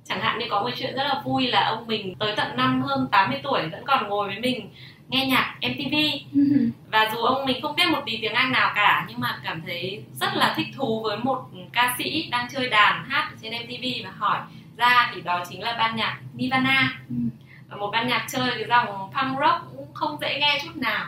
[0.05, 2.81] Chẳng hạn như có một chuyện rất là vui là ông mình tới tận năm
[2.81, 4.69] hơn 80 tuổi vẫn còn ngồi với mình
[5.09, 5.95] nghe nhạc MTV
[6.91, 9.61] và dù ông mình không biết một tí tiếng Anh nào cả nhưng mà cảm
[9.65, 13.83] thấy rất là thích thú với một ca sĩ đang chơi đàn hát trên MTV
[14.03, 14.39] và hỏi
[14.77, 16.99] ra thì đó chính là ban nhạc Nirvana.
[17.09, 17.15] Ừ
[17.75, 21.05] một ban nhạc chơi cái dòng punk rock cũng không dễ nghe chút nào.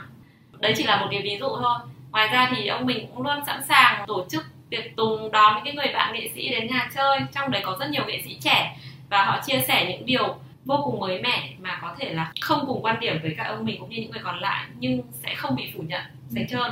[0.59, 1.79] Đấy chỉ là một cái ví dụ thôi.
[2.11, 5.65] Ngoài ra thì ông mình cũng luôn sẵn sàng tổ chức tiệc tùng đón những
[5.65, 7.19] cái người bạn nghệ sĩ đến nhà chơi.
[7.35, 8.77] Trong đấy có rất nhiều nghệ sĩ trẻ
[9.09, 10.35] và họ chia sẻ những điều
[10.65, 13.65] vô cùng mới mẻ mà có thể là không cùng quan điểm với các ông
[13.65, 16.71] mình cũng như những người còn lại, nhưng sẽ không bị phủ nhận sánh trơn.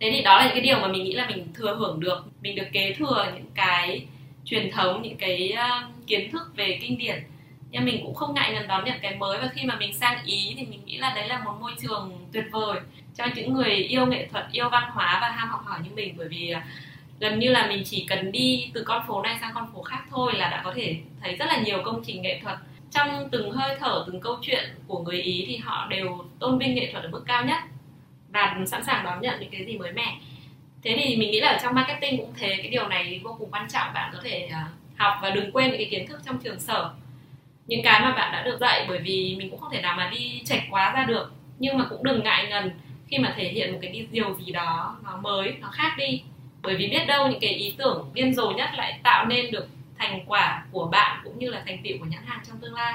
[0.00, 2.24] Thế thì đó là những cái điều mà mình nghĩ là mình thừa hưởng được.
[2.40, 4.06] Mình được kế thừa những cái
[4.44, 5.56] truyền thống, những cái
[6.06, 7.22] kiến thức về kinh điển
[7.74, 9.38] nhưng mình cũng không ngại lần đón nhận cái mới.
[9.38, 12.26] Và khi mà mình sang ý thì mình nghĩ là đấy là một môi trường
[12.32, 12.80] tuyệt vời
[13.14, 16.14] cho những người yêu nghệ thuật, yêu văn hóa và ham học hỏi như mình.
[16.16, 16.66] Bởi vì à,
[17.20, 20.04] gần như là mình chỉ cần đi từ con phố này sang con phố khác
[20.10, 22.58] thôi là đã có thể thấy rất là nhiều công trình nghệ thuật.
[22.90, 26.74] Trong từng hơi thở, từng câu chuyện của người ý thì họ đều tôn vinh
[26.74, 27.58] nghệ thuật ở mức cao nhất
[28.28, 30.18] và sẵn sàng đón nhận những cái gì mới mẻ.
[30.82, 33.68] Thế thì mình nghĩ là trong marketing cũng thế, cái điều này vô cùng quan
[33.68, 33.92] trọng.
[33.94, 36.90] Bạn có thể à, học và đừng quên những cái kiến thức trong trường sở
[37.66, 40.10] những cái mà bạn đã được dạy, bởi vì mình cũng không thể nào mà
[40.10, 41.32] đi chệch quá ra được.
[41.58, 42.70] Nhưng mà cũng đừng ngại ngần
[43.08, 46.22] khi mà thể hiện một cái điều gì đó nó mới, nó khác đi.
[46.62, 49.68] Bởi vì biết đâu những cái ý tưởng điên rồ nhất lại tạo nên được
[49.98, 52.94] thành quả của bạn cũng như là thành tựu của nhãn hàng trong tương lai.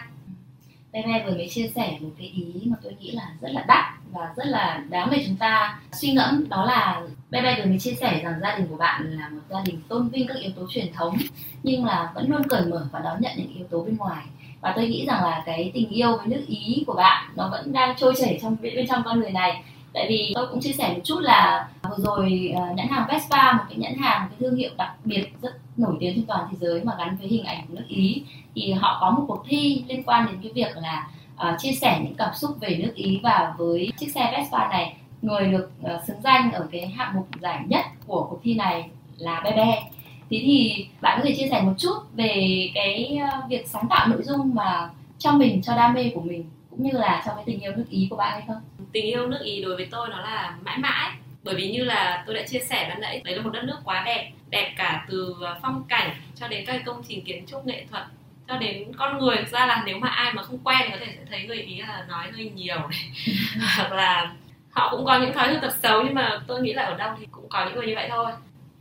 [0.92, 3.86] Bé vừa mới chia sẻ, một cái ý mà tôi nghĩ là rất là đắt
[4.12, 7.94] và rất là đáng để chúng ta suy ngẫm, đó là Bebe vừa mới chia
[7.94, 10.68] sẻ rằng gia đình của bạn là một gia đình tôn vinh các yếu tố
[10.70, 11.18] truyền thống,
[11.64, 14.26] nhưng là vẫn luôn cởi mở và đón nhận những yếu tố bên ngoài
[14.62, 17.74] và tôi nghĩ rằng là cái tình yêu với nước Ý của bạn nó vẫn
[17.74, 19.64] đang trôi chảy trong bên trong con người này.
[19.94, 23.54] Tại vì tôi cũng chia sẻ một chút là vừa rồi ờ, nhãn hàng Vespa
[23.54, 26.48] một cái nhãn hàng một cái thương hiệu đặc biệt rất nổi tiếng trên toàn
[26.52, 28.24] thế giới mà gắn với hình ảnh của nước Ý.
[28.56, 32.00] Thì họ có một cuộc thi liên quan đến cái việc là uh, chia sẻ
[32.04, 34.96] những cảm xúc về nước Ý và với chiếc xe Vespa này.
[35.22, 38.90] Người được uh, xứng danh ở cái hạng mục giải nhất của cuộc thi này
[39.18, 39.84] là Bebe
[40.30, 44.08] thế thì bạn có thể chia sẻ một chút về cái uh, việc sáng tạo
[44.08, 47.44] nội dung mà cho mình cho đam mê của mình cũng như là trong cái
[47.48, 48.62] tình yêu nước Ý của bạn hay không?
[48.92, 51.12] Tình yêu nước Ý đối với tôi nó là mãi mãi.
[51.44, 53.78] Bởi vì như là tôi đã chia sẻ ban nãy đấy là một đất nước
[53.84, 57.86] quá đẹp đẹp cả từ phong cảnh cho đến các công trình kiến trúc nghệ
[57.92, 58.04] thuật
[58.48, 59.38] cho đến con người.
[59.38, 61.58] Thực ra là nếu mà ai mà không quen thì có thể sẽ thấy người
[61.58, 63.12] ý là nói hơi nhiều này.
[63.78, 64.34] Hoặc là
[64.72, 67.14] họ cũng có những thói hư tật xấu nhưng mà tôi nghĩ là ở đâu
[67.20, 68.32] thì cũng có những người như vậy thôi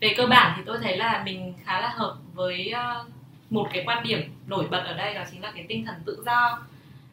[0.01, 3.05] về cơ bản thì tôi thấy là mình khá là hợp với ờ,
[3.51, 6.23] một cái quan điểm nổi bật ở đây đó chính là cái tinh thần tự
[6.27, 6.59] do.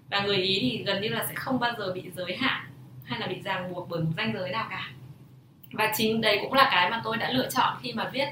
[0.10, 2.66] Và người ý thì gần như là sẽ không bao giờ bị giới hạn
[3.04, 4.90] hay là bị ràng buộc bởi một danh giới nào cả.
[5.72, 8.28] Và chính đây cũng là cái mà tôi đã lựa chọn khi mà viết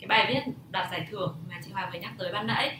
[0.00, 2.78] cái bài viết đoạt giải thưởng mà chị Hòa vừa nhắc tới ban nãy.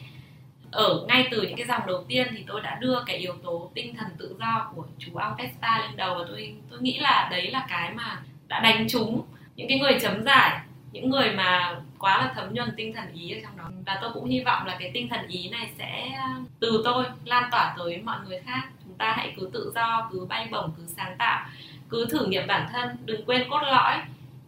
[0.70, 3.70] Ở ngay từ những cái dòng đầu tiên thì tôi đã đưa cái yếu tố
[3.74, 7.28] tinh thần tự do của chú ong Testa lên đầu và tôi tôi nghĩ là
[7.30, 9.22] đấy là cái mà đã đánh trúng
[9.56, 10.60] những cái người chấm giải
[10.92, 13.64] những người mà quá là thấm nhuần tinh thần ý ở trong đó.
[13.86, 16.18] Và tôi cũng hy vọng là cái tinh thần ý này sẽ,
[16.60, 18.68] từ tôi lan tỏa tới mọi người khác.
[18.84, 21.46] Chúng ta hãy cứ tự do, cứ bay bổng, cứ sáng tạo,
[21.88, 22.96] cứ thử nghiệm bản thân.
[23.04, 23.96] Đừng quên cốt lõi.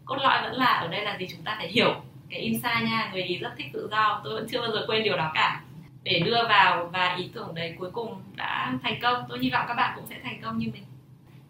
[0.05, 1.95] Cốt lõi vẫn là ở đây là gì chúng ta phải hiểu.
[2.31, 4.21] Cái insight nha, người ý rất thích tự do.
[4.25, 5.61] Tôi vẫn chưa bao giờ quên điều đó cả.
[6.03, 9.25] Để đưa vào và ý tưởng đấy cuối cùng đã thành công.
[9.29, 10.85] Tôi hy vọng các bạn cũng sẽ thành công như mình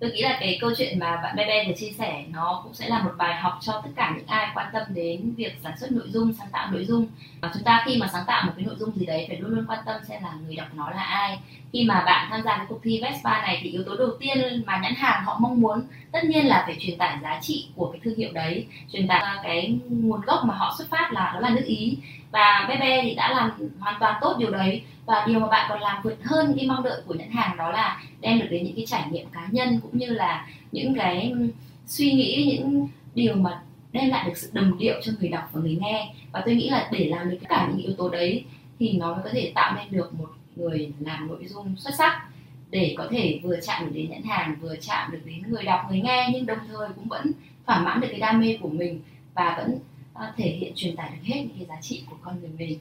[0.00, 2.88] tôi nghĩ là cái câu chuyện mà bạn Bebe vừa chia sẻ, nó cũng sẽ
[2.88, 5.92] là một bài học cho tất cả những ai quan tâm đến việc sản xuất
[5.92, 7.06] nội dung, sáng tạo nội dung.
[7.40, 9.50] Và chúng ta khi mà sáng tạo một cái nội dung gì đấy, phải luôn
[9.50, 11.38] luôn quan tâm xem là người đọc nó là ai.
[11.72, 14.62] Khi mà bạn tham gia cái cuộc thi Vespa này thì yếu tố đầu tiên
[14.66, 15.82] mà nhãn hàng họ mong muốn,
[16.12, 18.66] tất nhiên là phải truyền tải giá trị của cái thương hiệu đấy.
[18.92, 21.98] Truyền tải cái nguồn gốc mà họ xuất phát là đó là nước ý.
[22.30, 25.80] Và Bebe thì đã làm hoàn toàn tốt điều đấy và điều mà bạn còn
[25.80, 28.76] làm vượt hơn cái mong đợi của nhãn hàng đó là đem được đến những
[28.76, 31.32] cái trải nghiệm cá nhân cũng như là những cái
[31.86, 35.60] suy nghĩ, những điều mà đem lại được sự đồng điệu cho người đọc và
[35.60, 36.14] người nghe.
[36.32, 38.44] Và tôi nghĩ là để làm được tất cả những yếu tố đấy
[38.78, 42.28] thì nó mới có thể tạo nên được một người làm nội dung xuất sắc
[42.70, 45.80] để có thể vừa chạm được đến nhãn hàng, vừa chạm được đến người đọc,
[45.88, 47.32] người nghe nhưng đồng thời cũng vẫn
[47.66, 49.00] thỏa mãn được cái đam mê của mình
[49.34, 49.78] và vẫn
[50.14, 52.78] ờ, thể hiện truyền tải được hết những cái giá trị của con người mình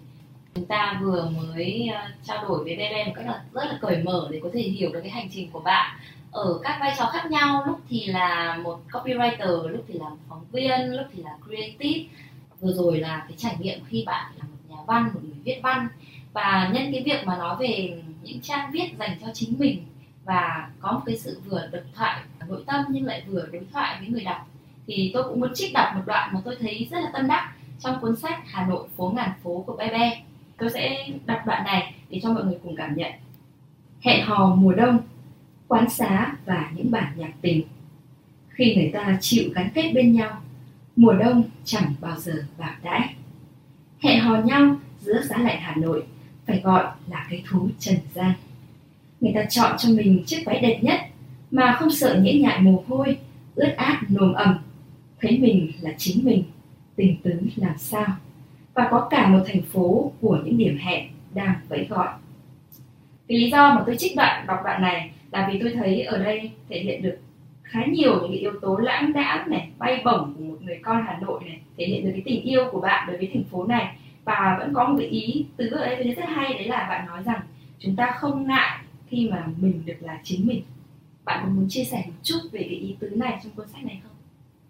[0.58, 4.04] chúng ta vừa mới ờ, trao đổi với Bebe một cách là rất là cởi
[4.04, 5.98] mở để có thể hiểu được cái hành trình của bạn.
[6.32, 10.18] Ở các vai trò khác nhau, lúc thì là một copywriter, lúc thì là một
[10.30, 12.04] phóng viên, lúc thì là creative.
[12.60, 15.60] Vừa rồi là cái trải nghiệm khi bạn là một nhà văn, một người viết
[15.64, 15.88] văn.
[16.34, 19.86] Và nhân cái việc mà nói về những trang viết dành cho chính mình
[20.26, 23.96] và có một cái sự vừa độc thoại, nội tâm nhưng lại vừa đối thoại
[24.00, 24.48] với người đọc,
[24.88, 27.54] thì tôi cũng muốn trích đọc một đoạn mà tôi thấy rất là tâm đắc
[27.80, 30.22] trong cuốn sách Hà Nội phố ngàn phố của Bebe
[30.58, 33.12] tôi sẽ đọc đoạn này để cho mọi người cùng cảm nhận.
[34.02, 35.00] Hẹn hò mùa đông,
[35.68, 37.62] quán xá và những bản nhạc tình.
[38.50, 40.42] Khi người ta chịu gắn kết bên nhau,
[40.96, 43.16] mùa đông chẳng bao giờ bạc đãi.
[44.00, 46.04] Hẹn hò nhau giữa giá lạnh Hà Nội,
[46.48, 48.34] phải gọi là cái thú trần gian.
[49.22, 51.00] Người ta chọn cho mình chiếc váy đẹp nhất
[51.52, 53.18] mà không sợ nhễ nhại mồ hôi,
[53.56, 54.58] ướt át nồm ẩm.
[55.22, 56.44] Thấy mình là chính mình,
[56.96, 58.06] tình tứ làm sao?
[58.78, 62.08] Và có cả một thành phố của những điểm hẹn đang vẫy gọi.
[63.28, 66.18] Cái lý do mà tôi trích đoạn, đọc đoạn này là vì tôi thấy ở
[66.18, 67.18] đây thể hiện được
[67.64, 71.04] khá nhiều những cái yếu tố lãng đãng này, bay bổng của một người con
[71.08, 73.64] Hà Nội này, thể hiện được cái tình yêu của bạn đối với thành phố
[73.64, 73.96] này.
[74.26, 76.88] Và vẫn có một cái ý tứ ở đây, tôi thấy rất hay, đấy là
[76.90, 77.42] bạn nói rằng
[77.80, 80.62] chúng ta không ngại khi mà mình được là chính mình.
[81.26, 83.86] Bạn có muốn chia sẻ một chút về cái ý tứ này trong cuốn sách
[83.86, 84.17] này không?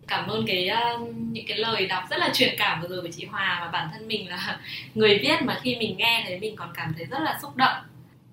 [0.08, 3.12] Cảm ơn cái uh, những cái lời đọc rất là truyền cảm vừa rồi của
[3.12, 4.60] chị Hòa và bản thân mình là
[4.96, 7.78] người viết mà khi mình nghe thấy mình còn cảm thấy rất là xúc động.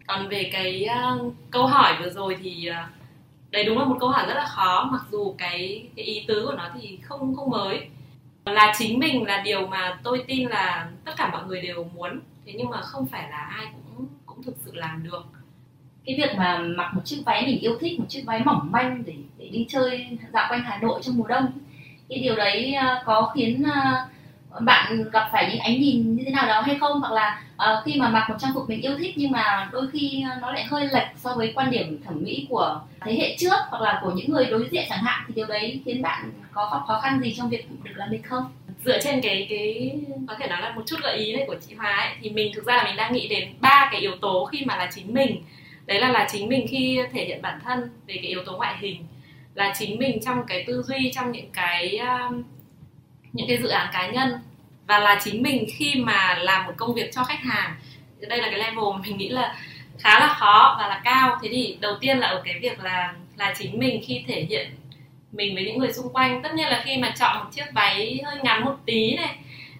[0.06, 2.90] Còn về cái uh, câu hỏi vừa rồi thì uh,
[3.50, 6.46] đấy đúng là một câu hỏi rất là khó mặc dù cái cái ý tứ
[6.46, 7.88] của nó thì không không mới.
[8.44, 12.20] Là chính mình là điều mà tôi tin là tất cả mọi người đều muốn
[12.46, 15.22] thế nhưng mà không phải là ai cũng cũng thực sự làm được.
[16.06, 19.02] Cái việc mà mặc một chiếc váy mình yêu thích một chiếc váy mỏng manh
[19.06, 21.52] để để đi chơi dạo quanh Hà Nội trong mùa đông
[22.08, 24.06] cái điều đấy ờ, có khiến ờ,
[24.60, 27.00] bạn gặp phải những ánh nhìn như thế nào đó hay không?
[27.00, 29.88] Hoặc là uh, khi mà mặc một trang phục mình yêu thích nhưng mà đôi
[29.92, 33.56] khi nó lại hơi lệch so với quan điểm thẩm mỹ của thế hệ trước
[33.68, 36.84] hoặc là của những người đối diện chẳng hạn thì điều đấy khiến bạn có
[36.86, 38.44] khó khăn gì trong việc được làm mình không?
[38.84, 39.92] Dựa trên cái cái
[40.28, 42.52] có thể nói là một chút gợi ý này của chị Hòa ấy, thì mình
[42.54, 45.14] thực ra là mình đang nghĩ đến ba cái yếu tố khi mà là chính
[45.14, 45.42] mình.
[45.86, 48.74] Đấy là là chính mình khi thể hiện bản thân về cái yếu tố ngoại
[48.80, 49.04] hình
[49.54, 52.42] là chính mình trong cái tư duy trong những cái um,
[53.32, 54.32] những cái dự án cá nhân.
[54.86, 57.74] Và là chính mình khi mà làm một công việc cho khách hàng.
[58.20, 59.56] Đây là cái level mà mình nghĩ là
[59.98, 61.38] khá là khó và là cao.
[61.42, 64.70] Thế thì đầu tiên là ở cái việc là là chính mình khi thể hiện
[65.32, 66.42] mình với những người xung quanh.
[66.42, 69.36] Tất nhiên là khi mà chọn một chiếc váy hơi ngắn một tí này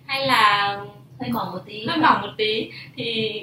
[0.06, 0.76] hay là
[1.20, 1.86] hơi mỏng một tí.
[1.86, 3.40] hơi mỏng một tí thì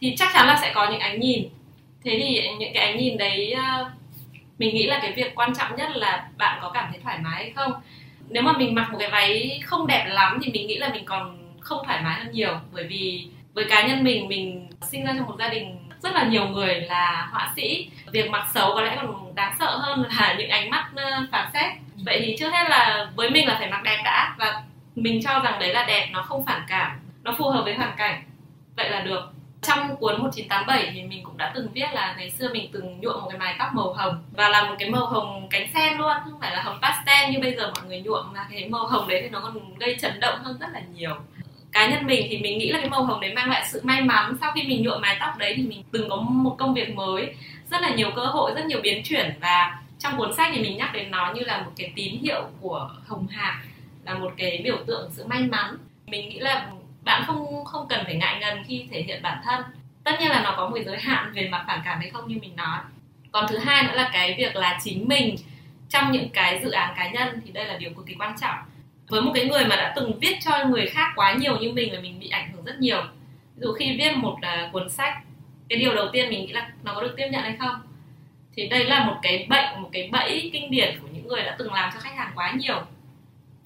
[0.00, 1.48] thì chắc chắn là sẽ có những ánh nhìn.
[2.04, 3.99] Thế thì những cái ánh nhìn đấy uh,
[4.60, 7.34] mình nghĩ là cái việc quan trọng nhất là bạn có cảm thấy thoải mái
[7.34, 7.72] hay không.
[8.28, 11.04] Nếu mà mình mặc một cái váy không đẹp lắm thì mình nghĩ là mình
[11.04, 12.58] còn không thoải mái hơn nhiều.
[12.72, 16.24] Bởi vì với cá nhân mình mình sinh ra trong một gia đình rất là
[16.24, 17.90] nhiều người là họa sĩ.
[18.12, 21.48] Việc mặc xấu có lẽ còn đáng sợ hơn là những ánh mắt phản phán
[21.52, 21.72] xét.
[22.04, 24.62] Vậy thì trước hết là với mình là phải mặc đẹp đã và
[24.94, 27.94] mình cho rằng đấy là đẹp, nó không phản cảm, nó phù hợp với hoàn
[27.96, 28.22] cảnh.
[28.76, 29.32] Vậy là được
[29.62, 33.22] trong cuốn 1987 thì mình cũng đã từng viết là ngày xưa mình từng nhuộm
[33.22, 36.16] một cái mái tóc màu hồng và là một cái màu hồng cánh sen luôn,
[36.24, 39.08] không phải là hồng pastel như bây giờ mọi người nhuộm mà cái màu hồng
[39.08, 41.16] đấy thì nó còn gây chấn động hơn rất là nhiều.
[41.72, 44.02] Cá nhân mình thì mình nghĩ là cái màu hồng đấy mang lại sự may
[44.02, 44.36] mắn.
[44.40, 47.34] Sau khi mình nhuộm mái tóc đấy thì mình từng có một công việc mới,
[47.70, 50.76] rất là nhiều cơ hội, rất nhiều biến chuyển và trong cuốn sách thì mình
[50.76, 53.54] nhắc đến nó như là một cái tín hiệu của hồng hạc
[54.04, 55.76] là một cái biểu tượng sự may mắn.
[56.06, 56.66] Mình nghĩ là
[57.04, 59.62] bạn không không cần phải ngại ngần khi thể hiện bản thân.
[60.04, 62.38] Tất nhiên là nó có một giới hạn về mặt phản cảm hay không như
[62.40, 62.78] mình nói.
[63.32, 65.36] Còn thứ hai nữa là cái việc là chính mình
[65.88, 68.56] trong những cái dự án cá nhân thì đây là điều cực kỳ quan trọng.
[69.08, 71.92] Với một cái người mà đã từng viết cho người khác quá nhiều như mình
[71.92, 73.02] là mình bị ảnh hưởng rất nhiều.
[73.56, 75.18] Ví dụ khi viết một uh, cuốn sách
[75.68, 77.74] cái điều đầu tiên mình nghĩ là nó có được tiếp nhận hay không?
[78.56, 81.56] Thì đây là một cái bệnh một cái bẫy kinh điển của những người đã
[81.58, 82.82] từng làm cho khách hàng quá nhiều.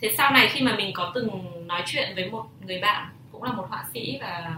[0.00, 1.28] Thế sau này khi mà mình có từng
[1.66, 3.08] nói chuyện với một người bạn
[3.44, 4.50] cũng là một họa sĩ và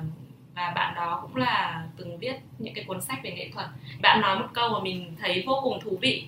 [0.55, 3.67] và bạn đó cũng là từng viết những cái cuốn sách về nghệ thuật.
[4.03, 6.27] Bạn nói một câu mà mình thấy vô cùng thú vị.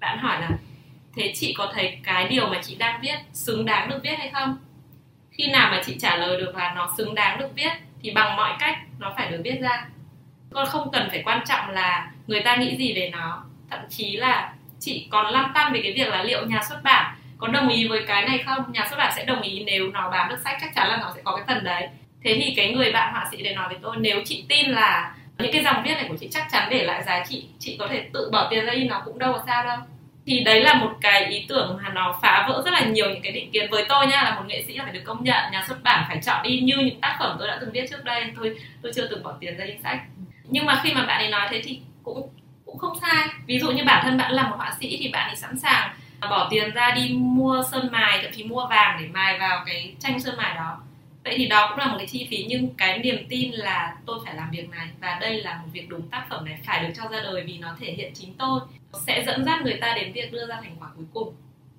[0.00, 0.50] Bạn hỏi là,
[1.16, 4.30] thế chị có thấy cái điều mà chị đang viết xứng đáng được viết hay
[4.30, 4.56] không?
[5.30, 8.36] Khi nào mà chị trả lời được là nó xứng đáng được viết, thì bằng
[8.36, 9.86] mọi cách nó phải được viết ra.
[10.52, 13.44] Con không cần phải quan trọng là người ta nghĩ gì về nó.
[13.70, 17.16] Thậm chí là chị còn lăn tăn về cái việc là liệu nhà xuất bản
[17.38, 18.72] có đồng ý với cái này không?
[18.72, 21.12] Nhà xuất bản sẽ đồng ý nếu nó bán được sách, chắc chắn là nó
[21.14, 21.88] sẽ có cái phần đấy
[22.24, 25.14] thế thì cái người bạn họa sĩ để nói với tôi, nếu chị tin là
[25.38, 27.88] những cái dòng viết này của chị chắc chắn để lại giá trị, chị có
[27.88, 29.78] thể tự bỏ tiền ra in nó cũng đâu có sao đâu.
[30.26, 33.22] Thì đấy là một cái ý tưởng mà nó phá vỡ rất là nhiều những
[33.22, 33.70] cái định kiến.
[33.70, 36.04] Với tôi nha, là một nghệ sĩ là phải được công nhận, nhà xuất bản
[36.08, 38.24] phải chọn đi như những tác phẩm tôi đã từng viết trước đây.
[38.36, 40.00] Tôi tôi chưa từng bỏ tiền ra in sách.
[40.44, 42.28] Nhưng mà khi mà bạn ấy nói thế thì cũng
[42.66, 43.28] cũng không sai.
[43.46, 45.90] Ví dụ như bản thân bạn là một họa sĩ thì bạn ấy sẵn sàng
[46.20, 49.94] bỏ tiền ra đi mua sơn mài, thậm chí mua vàng để mài vào cái
[50.00, 50.78] tranh sơn mài đó
[51.30, 54.18] vậy thì đó cũng là một cái chi phí, nhưng cái niềm tin là tôi
[54.24, 56.92] phải làm việc này và đây là một việc đúng tác phẩm này phải được
[56.96, 58.60] cho ra đời vì nó thể hiện chính tôi
[59.06, 61.34] sẽ dẫn dắt người ta đến việc đưa ra thành quả cuối cùng.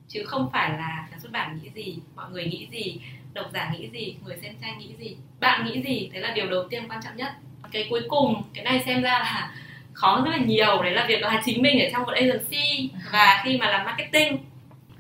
[0.08, 2.98] Chứ không phải là nhà xuất bản nghĩ gì, mọi người nghĩ gì,
[3.34, 6.50] độc giả nghĩ gì, người xem tranh nghĩ gì, bạn nghĩ gì thế là điều
[6.50, 7.32] đầu tiên quan trọng nhất.
[7.72, 9.52] Cái cuối cùng, cái này xem ra là
[9.94, 13.42] khó rất là nhiều, đấy là việc là chính mình ở trong một agency và
[13.46, 14.38] khi mà làm marketing,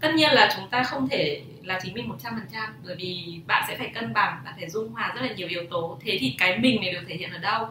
[0.01, 1.41] tất nhiên là chúng ta không thể
[1.73, 5.11] là chính mình 100% bởi vì bạn sẽ phải cân bằng, bạn phải dung hòa
[5.15, 5.99] rất là nhiều yếu tố.
[6.05, 7.67] Thế thì cái mình này được thể hiện ở đâu?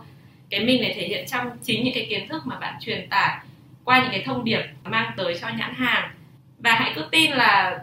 [0.51, 3.39] Cái mình này thể hiện trong chính những cái kiến thức mà bạn truyền tải
[3.85, 6.11] qua những cái thông điệp mang tới cho nhãn hàng.
[6.59, 7.79] Và hãy cứ tin là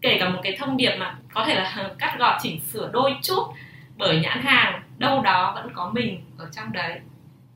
[0.00, 3.14] kể cả một cái thông điệp mà có thể là cắt gọt, chỉnh sửa đôi
[3.22, 3.42] chút,
[3.96, 7.00] bởi nhãn hàng đâu đó vẫn có mình ở trong đấy.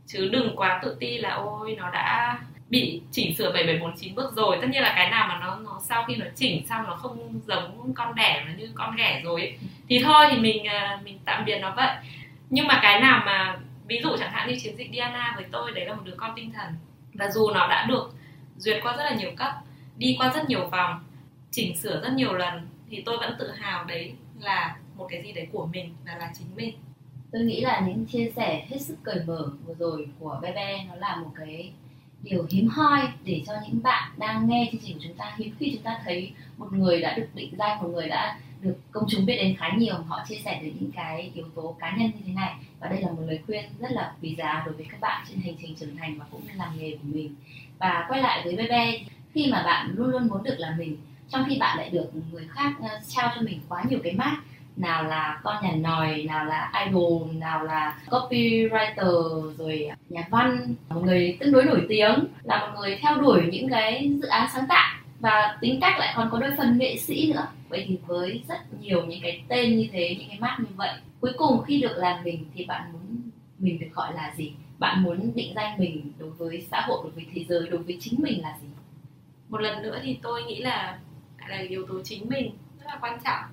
[0.06, 2.38] Chứ đừng quá tự ti là, ôi, nó đã
[2.74, 4.58] bị chỉnh sửa 7749 bước rồi.
[4.60, 7.40] Tất nhiên là cái nào mà nó nó sau khi nó chỉnh xong nó không
[7.46, 9.58] giống con đẻ nó như con ghẻ rồi ấy.
[9.88, 11.96] thì thôi thì mình à, mình tạm biệt nó vậy.
[12.50, 15.72] Nhưng mà cái nào mà, ví dụ chẳng hạn như chiến dịch Diana với tôi,
[15.72, 16.74] đấy là một đứa con tinh thần.
[17.14, 18.12] Và dù nó đã được
[18.56, 19.52] duyệt qua rất là nhiều cấp,
[19.96, 21.04] đi qua rất nhiều vòng,
[21.50, 25.32] chỉnh sửa rất nhiều lần, thì tôi vẫn tự hào đấy là một cái gì
[25.32, 26.74] đấy của mình và là chính mình.
[27.32, 30.84] Tôi nghĩ là những chia sẻ hết sức cởi mở vừa rồi của bé bé
[30.88, 31.72] nó là một cái
[32.24, 35.34] điều hiếm hoi để cho những bạn đang nghe chương trình của chúng ta.
[35.38, 38.76] Hiếm khi chúng ta thấy một người đã được định danh, một người đã được
[38.90, 41.96] công chúng biết đến khá nhiều, họ chia sẻ được những cái yếu tố cá
[41.96, 42.54] nhân như thế này.
[42.80, 45.40] Và đây là một lời khuyên rất là quý giá đối với các bạn trên
[45.40, 47.34] hành trình trưởng thành và cũng như làm nghề của mình.
[47.78, 49.00] Và quay lại với Bebe
[49.34, 50.96] khi mà bạn luôn luôn muốn được là mình,
[51.28, 54.36] trong khi bạn lại được người khác ờ, trao cho mình quá nhiều cái mát
[54.76, 61.00] nào là con nhà nòi, nào là idol, nào là copywriter, rồi nhà văn, một
[61.04, 64.66] người tương đối nổi tiếng, là một người theo đuổi những cái dự án sáng
[64.68, 64.96] tạo.
[65.20, 67.46] Và tính cách lại còn có đôi phần nghệ sĩ nữa.
[67.68, 70.90] Vậy thì với rất nhiều những cái tên như thế, những cái mát như vậy,
[71.20, 74.52] cuối cùng khi được làm mình thì bạn muốn, mình được gọi là gì?
[74.78, 77.98] Bạn muốn định danh mình đối với xã hội, đối với thế giới, đối với
[78.00, 78.68] chính mình là gì?
[79.48, 80.98] Một lần nữa thì tôi nghĩ là
[81.48, 83.44] là yếu tố chính mình rất là quan trọng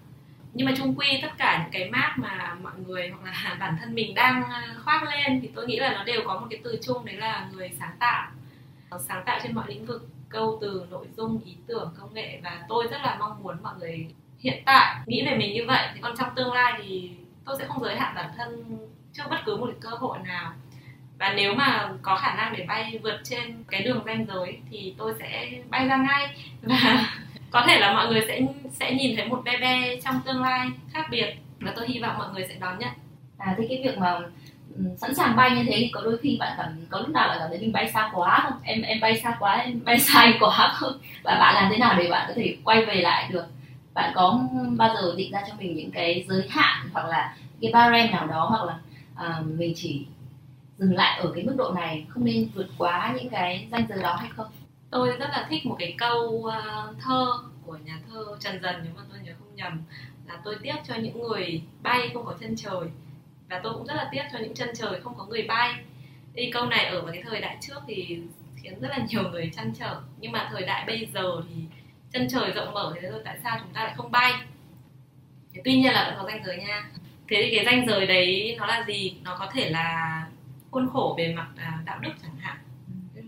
[0.54, 3.78] nhưng mà chung quy tất cả những cái mát mà mọi người hoặc là bản
[3.80, 6.60] thân mình đang à, khoác lên thì tôi nghĩ là nó đều có một cái
[6.64, 8.32] từ chung, đấy là người sáng tạo.
[8.89, 12.39] Ờ, sáng tạo trên mọi lĩnh vực, câu từ, nội dung, ý tưởng, công nghệ
[12.43, 14.08] và tôi rất là mong muốn mọi người
[14.39, 15.88] hiện tại nghĩ về mình như vậy.
[15.93, 17.12] Thì còn trong tương lai thì
[17.45, 18.78] tôi sẽ không giới hạn bản thân
[19.14, 20.54] trước bất cứ một cơ hội nào.
[21.20, 24.95] Và nếu mà có khả năng để bay vượt trên cái đường ranh giới thì
[24.97, 26.36] tôi sẽ bay ra ngay.
[26.62, 27.06] Và
[27.52, 28.41] có thể là mọi người sẽ
[28.72, 32.18] sẽ nhìn thấy một bé bé trong tương lai khác biệt và tôi hy vọng
[32.18, 32.89] mọi người sẽ đón nhận.
[33.38, 34.20] À thế cái việc mà
[34.76, 37.28] ừ, sẵn sàng bay như thế thì có đôi khi bạn cảm có lúc nào
[37.28, 38.60] bạn cảm thấy mình bay xa quá không?
[38.64, 40.93] Em em bay xa quá em bay sai quá không?
[41.24, 43.45] Và bạn làm thế nào để bạn có thể quay về lại được?
[43.93, 44.39] Bạn có
[44.78, 48.28] bao giờ định ra cho mình những cái giới hạn hoặc là cái barem nào
[48.28, 48.80] đó hoặc là
[49.39, 50.06] uh, mình chỉ
[50.78, 54.02] dừng lại ở cái mức độ này không nên vượt quá những cái danh giới
[54.02, 54.47] đó hay không?
[54.91, 57.25] Tôi rất là thích một cái câu ờ, thơ
[57.65, 59.81] của nhà thơ Trần Dần, nếu mà tôi nhớ không nhầm,
[60.27, 62.87] là tôi tiếc cho những người bay không có chân trời.
[63.49, 65.73] Và tôi cũng rất là tiếc cho những chân trời không có người bay.
[66.35, 68.19] Thì câu này ở vào cái thời đại trước thì
[68.55, 70.01] khiến rất là nhiều người chăn trở.
[70.19, 71.55] Nhưng mà thời đại bây giờ thì
[72.11, 74.33] chân trời rộng mở thế rồi tại sao chúng ta lại không bay?
[75.53, 76.89] Thế tuy nhiên là vẫn có ranh giới nha.
[77.29, 79.17] Thế thì cái ranh giới đấy nó là gì?
[79.23, 80.25] Nó có thể là
[80.71, 82.57] khuôn khổ về mặt à, đạo đức chẳng hạn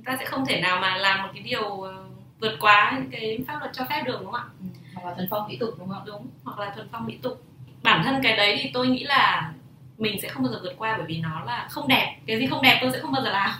[0.05, 2.03] ta sẽ không thể nào mà làm một cái điều ờ,
[2.39, 4.45] vượt quá những cái pháp luật cho phép được đúng không ạ?
[4.59, 4.65] Ừ.
[4.95, 7.43] hoặc là thuần phong mỹ tục đúng không đúng hoặc là thuần phong mỹ tục.
[7.83, 9.51] Bản thân cái đấy thì tôi nghĩ là
[9.97, 12.17] mình sẽ không bao giờ vượt qua bởi vì nó là không đẹp.
[12.25, 13.51] Cái gì không đẹp tôi sẽ không bao giờ làm.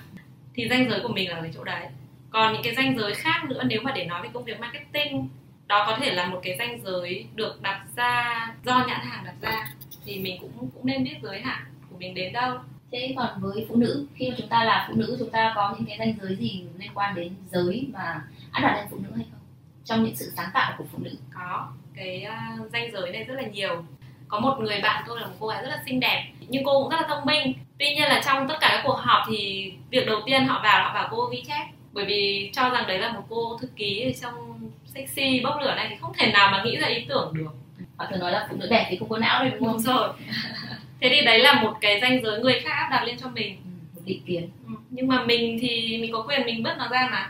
[0.54, 1.88] Thì danh giới của mình là ở chỗ đấy.
[2.30, 5.30] Còn những cái danh giới khác nữa nếu mà để nói về công việc marketing
[5.68, 9.36] đó có thể là một cái danh giới được đặt ra do nhãn hàng đặt
[9.42, 9.72] ra
[10.06, 12.58] thì mình cũng cũng nên biết giới hạn của mình đến đâu
[12.94, 15.76] thế còn với phụ nữ khi mà chúng ta là phụ nữ chúng ta có
[15.78, 18.22] những cái danh giới gì liên quan đến giới mà
[18.52, 19.40] áp đặt lên phụ nữ hay không?
[19.86, 21.12] Trong những sự sáng tạo của phụ nữ.
[21.34, 23.84] Có cái uh, danh giới này rất là nhiều.
[24.28, 26.82] Có một người bạn tôi là một cô gái rất là xinh đẹp nhưng cô
[26.82, 27.54] cũng rất là thông minh.
[27.80, 30.84] Tuy nhiên là trong tất cả các cuộc họp thì việc đầu tiên họ vào
[30.84, 31.68] họ bảo cô ghi chép.
[31.92, 35.88] Bởi vì cho rằng đấy là một cô thư ký trong sexy bốc lửa này
[35.90, 37.52] thì không thể nào mà nghĩ ra ý tưởng được.
[37.98, 39.74] Họ thường nói là phụ nữ đẹp thì không có não đấy đúng không?
[39.74, 40.10] Đúng rồi
[41.04, 43.58] thế thì đấy là một cái danh giới người khác áp đặt lên cho mình.
[43.64, 44.50] Ừ, một định kiến.
[44.68, 44.74] Ừ.
[44.90, 47.30] nhưng mà mình thì mình có quyền mình bứt nó ra mà.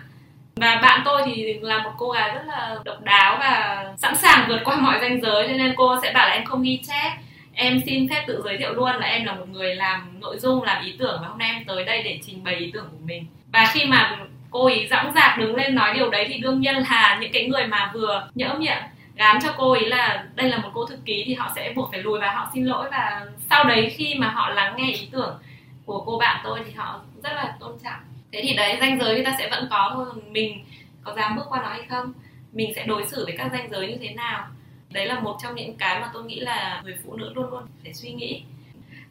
[0.55, 4.45] Và bạn tôi thì là một cô gái rất là độc đáo và sẵn sàng
[4.49, 7.11] vượt qua mọi ranh giới cho nên cô sẽ bảo là em không ghi chép.
[7.53, 10.63] Em xin phép tự giới thiệu luôn là em là một người làm nội dung
[10.63, 13.05] làm ý tưởng và hôm nay em tới đây để trình bày ý tưởng của
[13.05, 13.26] mình.
[13.53, 14.17] Và khi mà
[14.51, 17.47] cô ấy dõng dạc đứng lên nói điều đấy thì đương nhiên là những cái
[17.47, 18.84] người mà vừa nhỡ miệng
[19.16, 21.91] gán cho cô ấy là đây là một cô thư ký thì họ sẽ buộc
[21.91, 22.89] phải lùi và họ xin lỗi.
[22.91, 25.39] Và sau đấy khi mà họ lắng nghe ý tưởng
[25.86, 27.99] của cô bạn tôi thì họ rất là tôn trọng.
[28.32, 30.66] Thế thì đấy danh giới người ta sẽ vẫn có thôi mình.
[31.03, 32.14] Có dám bước qua nó hay không?
[32.51, 34.47] Mình sẽ đối xử với các danh giới như thế nào?
[34.89, 37.64] Đấy là một trong những cái mà tôi nghĩ là người phụ nữ luôn luôn
[37.84, 38.43] phải suy nghĩ.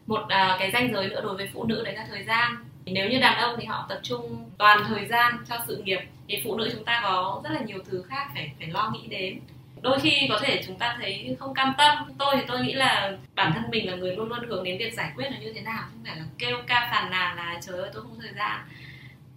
[0.07, 2.57] Một uh, cái danh giới nữa đối với phụ nữ đấy là thời gian.
[2.85, 6.01] Nếu như đàn ông thì họ tập trung toàn thời gian cho sự nghiệp.
[6.29, 9.07] Thì phụ nữ chúng ta có rất là nhiều thứ khác phải phải lo nghĩ
[9.07, 9.41] đến
[9.83, 11.99] đôi khi có thể chúng ta thấy không cam tâm.
[12.19, 14.95] Tôi thì tôi nghĩ là bản thân mình là người luôn luôn hướng đến việc
[14.95, 15.83] giải quyết là như thế nào.
[15.91, 18.61] Không phải là kêu ca phàn nàn là trời ơi tôi không thời gian.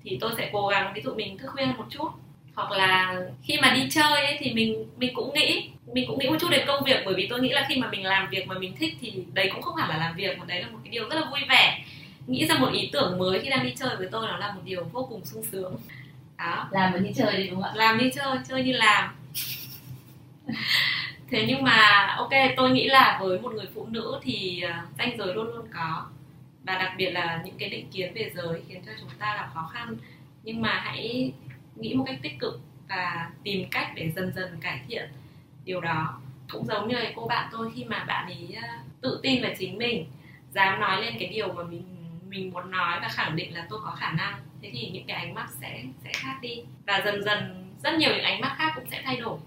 [0.04, 2.10] Thì tôi sẽ cố gắng ví dụ mình thức khuya một chút.
[2.56, 6.30] Hoặc là khi mà đi chơi ấy, thì mình mình cũng nghĩ mình cũng nghĩ
[6.30, 7.02] một chút đến công việc.
[7.06, 9.50] Bởi vì tôi nghĩ là khi mà mình làm việc mà mình thích thì đấy
[9.54, 11.40] cũng không hẳn là làm việc mà đấy là một cái điều rất là vui
[11.50, 11.84] vẻ.
[12.28, 14.62] Nghĩ ra một ý tưởng mới khi đang đi chơi với tôi nó là một
[14.66, 15.76] điều vô cùng sung sướng.
[16.38, 16.68] Đó.
[16.72, 17.76] Làm như chơi đi đúng không ạ?
[17.76, 19.16] Làm như chơi chơi như làm
[21.30, 24.86] thế nhưng mà ok tôi nghĩ là với một người phụ nữ thì ờ, à,
[24.98, 26.06] danh giới luôn luôn có.
[26.64, 29.50] Và đặc biệt là những cái định kiến về giới khiến cho chúng ta gặp
[29.54, 29.98] khó khăn.
[30.44, 31.32] Nhưng mà hãy
[31.76, 35.10] nghĩ một cách tích cực và tìm cách để dần dần cải thiện
[35.66, 36.22] điều đó.
[36.52, 38.68] Cũng giống như cô bạn tôi khi mà bạn ấy ờ,
[39.02, 40.06] tự tin về chính mình
[40.54, 41.84] dám nói lên cái điều mà mình
[42.30, 45.18] mình muốn nói và khẳng định là tôi có khả năng thế thì những cái
[45.18, 46.62] ánh mắt sẽ sẽ khác đi.
[46.88, 49.38] Và dần dần rất nhiều những ánh mắt khác cũng sẽ thay đổi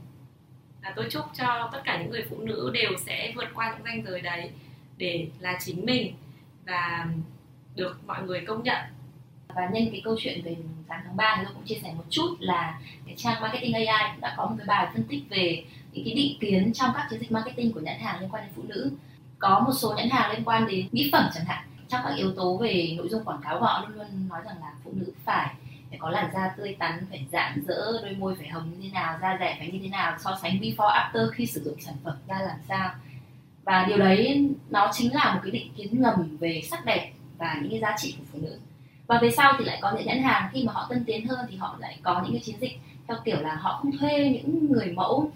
[0.89, 3.85] và tôi chúc cho tất cả những người phụ nữ đều sẽ vượt qua những
[3.85, 4.51] ranh giới đấy
[4.97, 6.15] để là chính mình
[6.67, 7.07] và
[7.77, 8.79] được mọi người công nhận.
[9.49, 10.57] Và nhân cái câu chuyện về
[10.89, 14.13] 8 tháng 3 thì tôi cũng chia sẻ một chút là cái trang marketing AI
[14.13, 17.07] cũng đã có một cái bài phân tích về những cái định kiến trong các
[17.11, 18.91] chiến dịch marketing của nhãn hàng liên quan đến phụ nữ.
[19.39, 21.65] Có một số nhãn hàng liên quan đến mỹ phẩm chẳng hạn.
[21.89, 24.73] Trong các yếu tố về nội dung quảng cáo họ luôn luôn nói rằng là
[24.85, 25.55] phụ nữ phải
[25.91, 28.91] phải có làn da tươi tắn, phải rạng rỡ, đôi môi phải hồng như thế
[28.93, 31.95] nào, da rẻ phải như thế nào, so sánh before, after khi sử dụng sản
[32.05, 32.91] phẩm ra làm sao.
[33.65, 37.59] Và điều đấy, nó chính là một cái định kiến ngầm về sắc đẹp và
[37.63, 38.59] những cái giá trị của phụ nữ.
[39.07, 41.47] Và về sau thì lại có những nhãn hàng, khi mà họ tân tiến hơn
[41.51, 42.79] thì họ lại có những cái chiến dịch,
[43.09, 45.31] theo kiểu là họ không thuê những người mẫu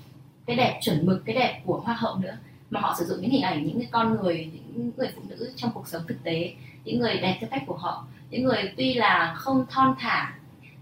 [0.47, 2.37] cái đẹp chuẩn mực, cái đẹp của hoa hậu nữa,
[2.71, 5.53] mà họ sử dụng những hình ảnh, những cái con người, những người phụ nữ
[5.57, 8.07] trong cuộc sống thực tế, những người đẹp theo cách của họ.
[8.31, 10.33] Những người tuy là không thon thả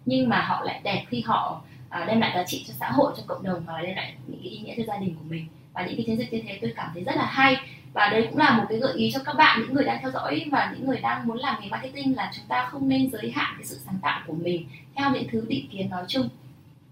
[0.07, 3.13] nhưng mà họ lại đẹp khi họ à, đem lại giá trị cho xã hội
[3.17, 5.47] cho cộng đồng và đem lại những cái ý nghĩa cho gia đình của mình.
[5.73, 7.57] Và những cái chiến dịch như thế tôi cảm thấy rất là hay.
[7.93, 10.11] Và đây cũng là một cái gợi ý cho các bạn những người đang theo
[10.11, 13.31] dõi và những người đang muốn làm nghề marketing là chúng ta không nên giới
[13.31, 16.29] hạn cái sự sáng tạo của mình theo những thứ định kiến nói chung.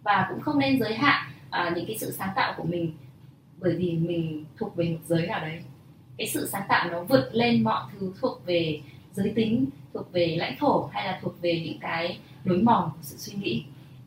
[0.03, 2.93] Và cũng không nên giới hạn à, những cái sự sáng tạo của mình
[3.57, 5.63] bởi vì mình thuộc về một giới nào đấy.
[6.19, 8.81] Cái sự sáng tạo nó vượt lên mọi thứ thuộc về
[9.13, 12.19] giới tính thuộc về lãnh thổ hay là thuộc về những cái
[12.49, 13.65] lối mòn của sự suy nghĩ.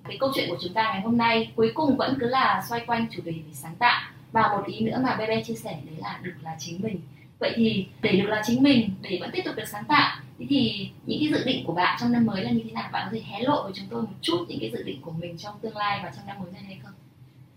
[0.08, 2.82] Cái câu chuyện của chúng ta ngày hôm nay cuối cùng vẫn cứ là xoay
[2.88, 4.02] quanh chủ đề về sáng tạo.
[4.32, 7.02] Và một ý nữa mà Bebe chia sẻ đấy là được là chính mình.
[7.40, 10.46] Vậy thì để được là chính mình, để vẫn tiếp tục được sáng tạo, thế
[10.50, 12.90] thì những cái dự định của bạn trong năm mới là như thế nào?
[12.92, 15.12] Bạn có thể hé lộ với chúng tôi một chút những cái dự định của
[15.12, 16.94] mình trong tương lai và trong năm mới này hay không?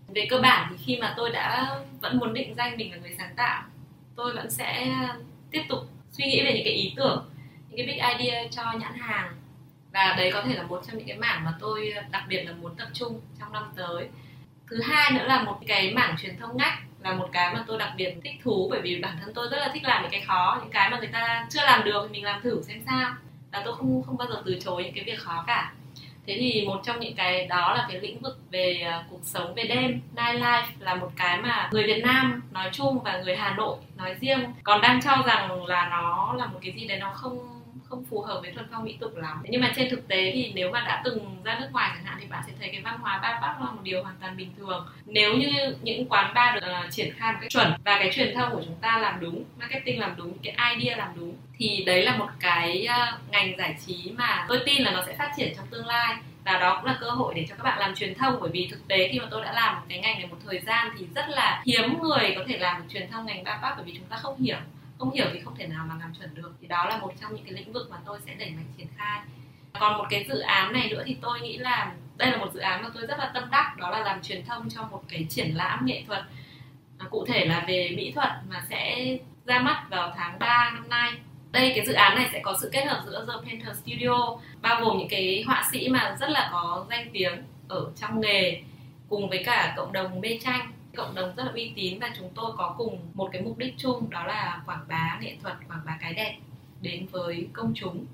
[0.07, 3.15] Về cơ bản thì khi mà tôi đã vẫn muốn định danh mình là người
[3.17, 3.63] sáng tạo,
[4.15, 4.95] tôi vẫn sẽ
[5.51, 5.79] tiếp tục
[6.11, 7.25] suy nghĩ về những cái ý tưởng,
[7.69, 9.35] những cái big idea cho nhãn hàng
[9.95, 12.51] và đấy có thể là một trong những cái mảng mà tôi đặc biệt là
[12.61, 14.07] muốn tập trung trong năm tới.
[14.69, 17.77] Thứ hai nữa là một cái mảng truyền thông ngách là một cái mà tôi
[17.77, 20.21] đặc biệt thích thú, bởi vì bản thân tôi rất là thích làm những cái
[20.21, 23.13] khó, những cái mà người ta chưa làm được thì mình làm thử xem sao.
[23.51, 25.73] Và tôi không không bao giờ từ chối những cái việc khó cả.
[26.27, 29.53] Thế thì một trong những cái đó là cái lĩnh vực về à, cuộc sống
[29.53, 33.55] về đêm nightlife là một cái mà người Việt Nam nói chung và người Hà
[33.55, 37.11] Nội nói riêng còn đang cho rằng là nó là một cái gì đấy nó
[37.13, 37.54] không
[37.89, 39.43] không phù hợp với thuần phong mỹ tục lắm.
[39.49, 42.17] Nhưng mà trên thực tế thì nếu mà đã từng ra nước ngoài chẳng hạn
[42.21, 44.51] thì bạn sẽ thấy cái văn hóa ba bác là một điều hoàn toàn bình
[44.57, 44.87] thường.
[45.05, 48.35] Nếu như những quán bar được uh, triển khai một cách chuẩn và cái truyền
[48.35, 52.03] thông của chúng ta làm đúng marketing làm đúng cái idea làm đúng thì đấy
[52.03, 55.53] là một cái uh, ngành giải trí mà tôi tin là nó sẽ phát triển
[55.57, 56.15] trong tương lai.
[56.45, 58.67] Và đó cũng là cơ hội để cho các bạn làm truyền thông bởi vì
[58.71, 61.29] thực tế khi mà tôi đã làm cái ngành này một thời gian thì rất
[61.29, 64.07] là hiếm người có thể làm được truyền thông ngành ba bác bởi vì chúng
[64.07, 64.57] ta không hiểu
[65.05, 66.51] không hiểu thì không thể nào mà làm chuẩn được.
[66.61, 68.87] Thì đó là một trong những cái lĩnh vực mà tôi sẽ đẩy mạnh triển
[68.97, 69.19] khai.
[69.79, 72.59] Còn một cái dự án này nữa thì tôi nghĩ là, đây là một dự
[72.59, 75.27] án mà tôi rất là tâm đắc, đó là làm truyền thông cho một cái
[75.29, 76.23] triển lãm nghệ thuật.
[77.09, 81.11] Cụ thể là về mỹ thuật mà sẽ ra mắt vào tháng 3 năm nay.
[81.51, 84.81] Đây, cái dự án này sẽ có sự kết hợp giữa The Painter Studio, bao
[84.81, 88.61] gồm những cái họa sĩ mà rất là có danh tiếng ở trong nghề,
[89.09, 92.29] cùng với cả cộng đồng mê tranh cộng đồng rất là uy tín và chúng
[92.35, 95.81] tôi có cùng một cái mục đích chung đó là quảng bá nghệ thuật quảng
[95.85, 96.37] bá cái đẹp
[96.81, 98.05] đến với công chúng.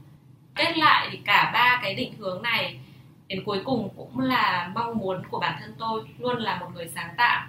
[0.56, 2.80] Kết lại thì cả ba cái định hướng này
[3.28, 6.88] đến cuối cùng cũng là mong muốn của bản thân tôi luôn là một người
[6.96, 7.48] sáng tạo.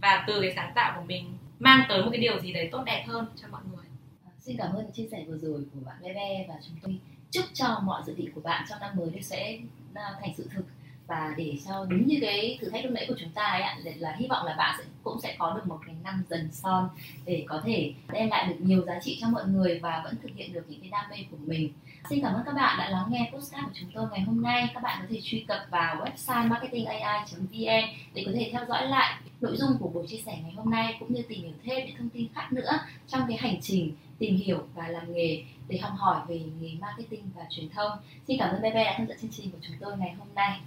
[0.00, 2.82] Và từ cái sáng tạo của mình mang tới một cái điều gì đấy tốt
[2.86, 3.84] đẹp hơn cho mọi người.
[4.24, 6.98] À, xin cảm ơn chia sẻ vừa rồi của bạn Bebe và chúng tôi.
[7.30, 9.58] Chúc cho mọi dự định của bạn trong năm mới sẽ
[9.94, 10.62] thành sự thực
[11.06, 13.78] và để cho đúng như cái thử thách lúc nãy của chúng ta ấy ạ
[13.96, 16.88] là hy vọng là bạn sẽ, cũng sẽ có được một cái năm dần son
[17.24, 20.30] để có thể đem lại được nhiều giá trị cho mọi người và vẫn thực
[20.34, 21.72] hiện được những cái đam mê của mình
[22.10, 24.68] xin cảm ơn các bạn đã lắng nghe postcard của chúng tôi ngày hôm nay
[24.74, 27.84] các bạn có thể truy cập vào website marketingai.vn
[28.14, 30.96] để có thể theo dõi lại nội dung của buổi chia sẻ ngày hôm nay,
[31.00, 32.78] cũng như tìm hiểu thêm những thông tin khác nữa
[33.08, 37.30] trong cái hành trình tìm hiểu và làm nghề để học hỏi về nghề marketing
[37.36, 37.90] và truyền thông.
[38.28, 40.60] Xin cảm ơn Bebe đã tham dự chương trình của chúng tôi ngày hôm nay.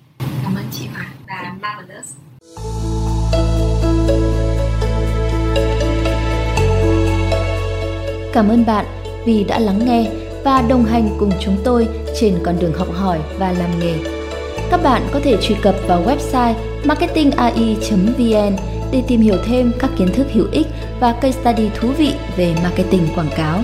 [0.60, 2.16] Cảm ơn chị Hoàng và Marvelous.
[8.34, 8.86] Cảm ơn bạn
[9.26, 10.12] vì đã lắng nghe
[10.44, 11.88] và đồng hành cùng chúng tôi
[12.20, 13.96] trên con đường học hỏi và làm nghề.
[14.72, 16.54] Các bạn có thể truy cập vào website
[16.86, 18.56] marketingai.vn
[18.92, 20.68] để tìm hiểu thêm các kiến thức hữu ích
[21.00, 23.60] và case study thú vị về marketing quảng cáo.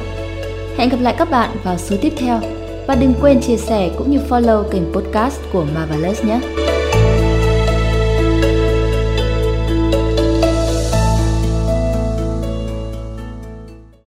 [0.77, 2.39] Hẹn gặp lại các bạn vào số tiếp theo
[2.87, 6.64] và đừng quên chia sẻ cũng như follow kênh podcast của Marvelous nhé.